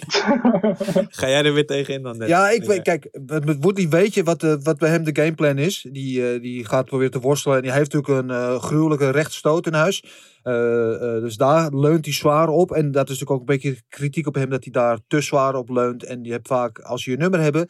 [1.20, 2.28] Ga jij er weer tegenin dan?
[2.28, 5.58] Ja, ik weet, kijk, met Woodley weet je wat, de, wat bij hem de gameplan
[5.58, 5.88] is.
[5.92, 7.58] Die, eh, die gaat proberen te worstelen.
[7.58, 10.04] En die heeft natuurlijk een eh, gruwelijke rechtstoot in huis.
[10.44, 12.72] Eh, eh, dus daar leunt hij zwaar op.
[12.72, 15.56] En dat is natuurlijk ook een beetje kritiek op hem dat hij daar te zwaar
[15.56, 16.04] op leunt.
[16.04, 17.68] En je hebt vaak, als je je nummer hebben,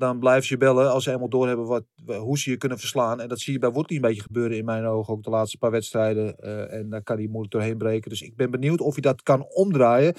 [0.00, 3.20] dan blijven ze je bellen als ze eenmaal doorhebben wat, hoe ze je kunnen verslaan.
[3.20, 5.14] En dat zie je bij Woodley een beetje gebeuren in mijn ogen.
[5.14, 6.38] Ook de laatste paar wedstrijden.
[6.38, 8.10] Eh, en daar kan hij moeilijk doorheen breken.
[8.10, 10.14] Dus ik ben benieuwd of hij dat kan omdraaien.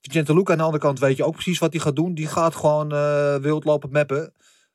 [0.00, 2.14] Vicente Luca aan de andere kant weet je ook precies wat hij gaat doen.
[2.14, 4.32] Die gaat gewoon eh wild lopen mappen.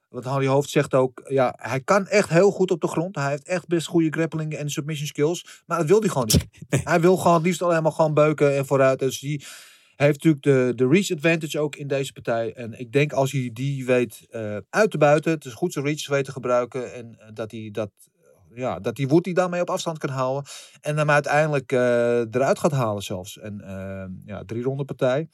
[0.10, 3.16] Want Harry Hoofd zegt ook, ja, hij kan echt heel goed op de grond.
[3.16, 5.64] Hij heeft echt best goede grappling en submission skills.
[5.66, 6.48] Maar dat wil hij gewoon niet.
[6.92, 9.00] hij wil gewoon het liefst alleen maar gewoon beuken en vooruit.
[9.00, 9.46] Dus die
[10.06, 12.54] heeft natuurlijk de, de reach advantage ook in deze partij.
[12.54, 15.86] En ik denk als hij die weet eh, uit te buiten, het is goed zijn
[15.86, 16.94] reach weet te gebruiken.
[16.94, 17.92] En eh, dat hij dat,
[18.54, 20.52] ja, dat die Woody daarmee op afstand kan houden.
[20.82, 23.38] En hem uiteindelijk eh, eruit gaat halen zelfs.
[23.38, 23.62] En
[24.26, 25.30] ja, drie ronde partij.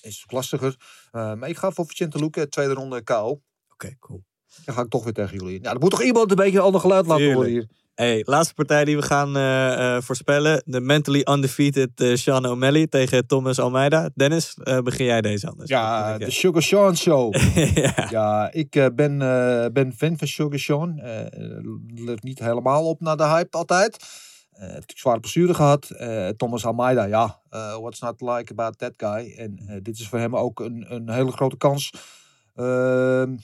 [0.00, 0.76] Is lastiger.
[1.12, 3.40] Maar ik ga voor Vicente Luque, tweede ronde KO.
[3.68, 4.24] Oké, cool.
[4.64, 5.62] Dan ga ik toch weer tegen jullie.
[5.62, 7.68] Ja, er moet toch iemand een beetje een ander geluid laten horen hier.
[7.94, 10.62] Hey, laatste partij die we gaan eh, eh, voorspellen.
[10.66, 14.10] De mentally undefeated eh, Sean O'Malley tegen Thomas Almeida.
[14.14, 15.70] Dennis, begin jij deze anders?
[15.70, 17.34] Ja, de Sugar Sean Show.
[18.10, 18.52] ja.
[18.52, 19.18] ik ben,
[19.72, 21.00] ben fan van Sugar Sean.
[21.94, 23.96] Let niet helemaal op naar de hype altijd.
[24.50, 25.90] Heeft natuurlijk zware blessure gehad.
[25.90, 27.40] Eh, Thomas Almeida, ja,
[27.80, 29.34] what's not like about that guy?
[29.36, 31.92] En dit is voor hem ook een, een hele grote kans
[32.54, 33.36] ehm,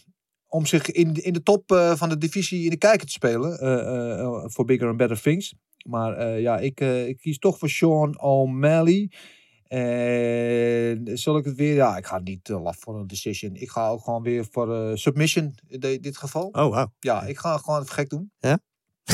[0.50, 3.58] om zich in, in de top eh, van de divisie in de kijker te spelen.
[3.58, 5.54] eh, eh, Voor bigger and better things.
[5.86, 9.10] Maar ja, ik, ik kies toch voor Sean O'Malley.
[9.68, 11.74] En zal ik het weer?
[11.74, 13.54] Ja, ik ga niet laf voor een decision.
[13.54, 16.46] Ik ga ook gewoon weer voor submission in de- dit geval.
[16.46, 16.92] Oh, wauw.
[16.98, 18.32] Ja, ik ga gewoon gek doen.
[18.38, 18.58] Ja?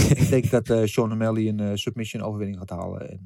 [0.08, 3.16] ik denk dat Sean O'Malley een submission overwinning gaat halen eh,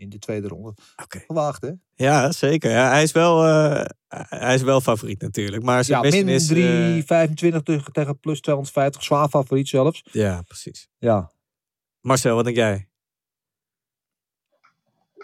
[0.00, 0.74] in de tweede ronde.
[1.02, 1.18] Oké.
[1.26, 1.70] Gewaagd, hè?
[1.94, 2.70] Ja, zeker.
[2.70, 3.84] Ja, hij, is wel, eh,
[4.28, 5.62] hij is wel favoriet natuurlijk.
[5.62, 6.46] Maar zijn Ja, min is...
[6.46, 9.02] 325 tegen, tegen plus 250.
[9.02, 10.02] Zwaar favoriet zelfs.
[10.02, 10.88] eh, ja, precies.
[10.98, 11.32] Ja.
[12.00, 12.88] Marcel, wat denk jij?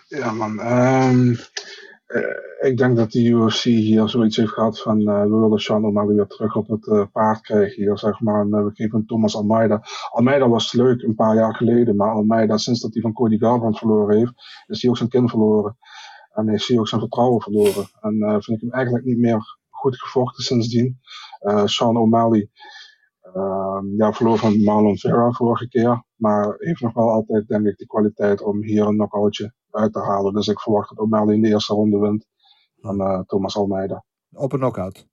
[0.08, 0.60] Ja, man.
[0.60, 1.38] ehm, eh,
[2.60, 6.14] ik denk dat de UFC hier zoiets heeft gehad van eh, we willen Sean O'Malley
[6.14, 8.46] weer terug op het eh, paard krijgen hier, zeg maar.
[8.46, 9.82] Eh, we geven Thomas Almeida.
[10.10, 13.78] Almeida was leuk een paar jaar geleden, maar Almeida, sinds dat hij van Cody Garbrandt
[13.78, 14.32] verloren heeft,
[14.66, 15.76] is hij ook zijn kind verloren.
[16.32, 17.86] En is hij ook zijn vertrouwen verloren.
[18.00, 21.00] En eh, vind ik hem eigenlijk niet meer goed gevochten sindsdien.
[21.38, 22.50] Eh Sean O'Malley,
[23.20, 26.04] ehm, ja, verloor van Marlon Vera vorige keer.
[26.16, 30.00] Maar heeft nog wel altijd, denk ik, de kwaliteit om hier een knockoutje uit te
[30.00, 30.34] halen.
[30.34, 32.26] Dus ik verwacht dat O'Malley in de eerste ronde wint
[32.80, 34.04] van eh, Thomas Almeida.
[34.32, 35.06] Op een knockout.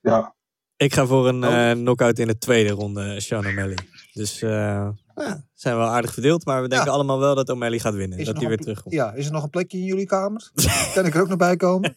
[0.00, 0.34] Ja,
[0.76, 3.78] Ik ga voor een eh knockout in de tweede ronde, Sean O'Malley.
[4.12, 6.44] Dus eh ja, zijn wel aardig verdeeld.
[6.44, 8.18] Maar we denken allemaal wel dat O'Malley gaat winnen.
[8.18, 8.94] Is dat hij weer terugkomt.
[8.94, 10.50] Ja, is er nog een plekje in jullie kamer?
[10.94, 11.96] kan ik er ook nog bij komen?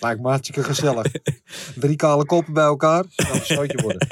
[0.00, 1.12] Lijkt me hartstikke gezellig.
[1.74, 3.04] Drie kale koppen bij elkaar.
[3.08, 4.08] Zou een stootje worden.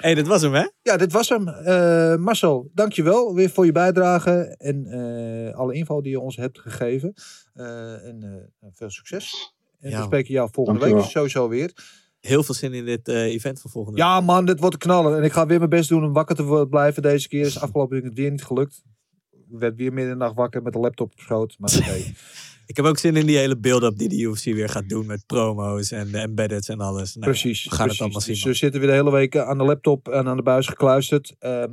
[0.00, 0.66] Hey, dit was hem, hè?
[0.82, 1.48] Ja, dit was hem.
[1.48, 6.58] Eh, Marcel, dankjewel weer voor je bijdrage en eh, alle info die je ons hebt
[6.58, 7.12] gegeven.
[7.54, 8.22] Eh, en
[8.60, 9.54] eh, veel succes.
[9.80, 9.98] En Ja.
[9.98, 11.04] we spreken jou volgende Dankjewel.
[11.06, 11.72] week sowieso weer.
[12.20, 14.06] Heel veel zin in dit eh, event van volgende week.
[14.06, 15.16] Ja man, dit wordt knallen.
[15.16, 17.46] En ik ga weer mijn best doen om wakker te blijven deze keer.
[17.46, 18.82] Is afgelopen week het weer niet gelukt.
[19.30, 21.56] Ik werd weer midden in de nacht wakker met de laptop op schoot.
[21.58, 22.02] Maar oké.
[22.70, 25.26] Ik heb ook zin in die hele build-up die de UFC weer gaat doen met
[25.26, 27.14] promo's en de embeddeds en alles.
[27.14, 27.64] Nou, precies.
[27.64, 27.92] We gaan precies.
[27.92, 28.34] het allemaal zien.
[28.34, 31.34] Dus we zitten weer de hele week aan de laptop en aan de buis gekluisterd.
[31.38, 31.64] Eh,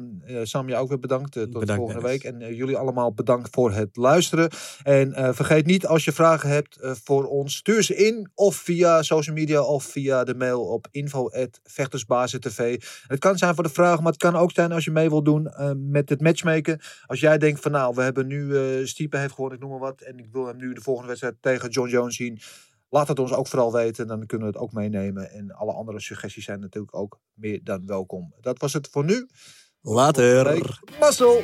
[0.43, 1.35] Sam, je ook weer bedankt.
[1.35, 2.23] eh, tot de Bedankt, volgende Dennis.
[2.23, 2.33] week.
[2.33, 4.49] En eh, jullie allemaal bedankt voor het luisteren.
[4.83, 8.29] En eh, vergeet niet, als je vragen hebt eh, voor ons, stuur ze in.
[8.35, 12.77] Of via social media of via de mail op info.vechtersbazentv.
[13.07, 15.25] Het kan zijn voor de vraag, maar het kan ook zijn als je mee wilt
[15.25, 16.79] doen eh, met het matchmaken.
[17.05, 19.87] Als jij denkt van nou, we hebben nu, eh Stiepe heeft gewonnen, ik noem maar
[19.89, 20.01] wat.
[20.01, 22.39] En ik wil hem nu de volgende wedstrijd tegen John Jones zien.
[22.89, 25.31] Laat het ons ook vooral weten, dan kunnen we het ook meenemen.
[25.31, 28.33] En alle andere suggesties zijn natuurlijk ook meer dan welkom.
[28.41, 29.27] Dat was het voor nu.
[29.81, 30.79] Later.
[30.99, 31.43] Mazzel!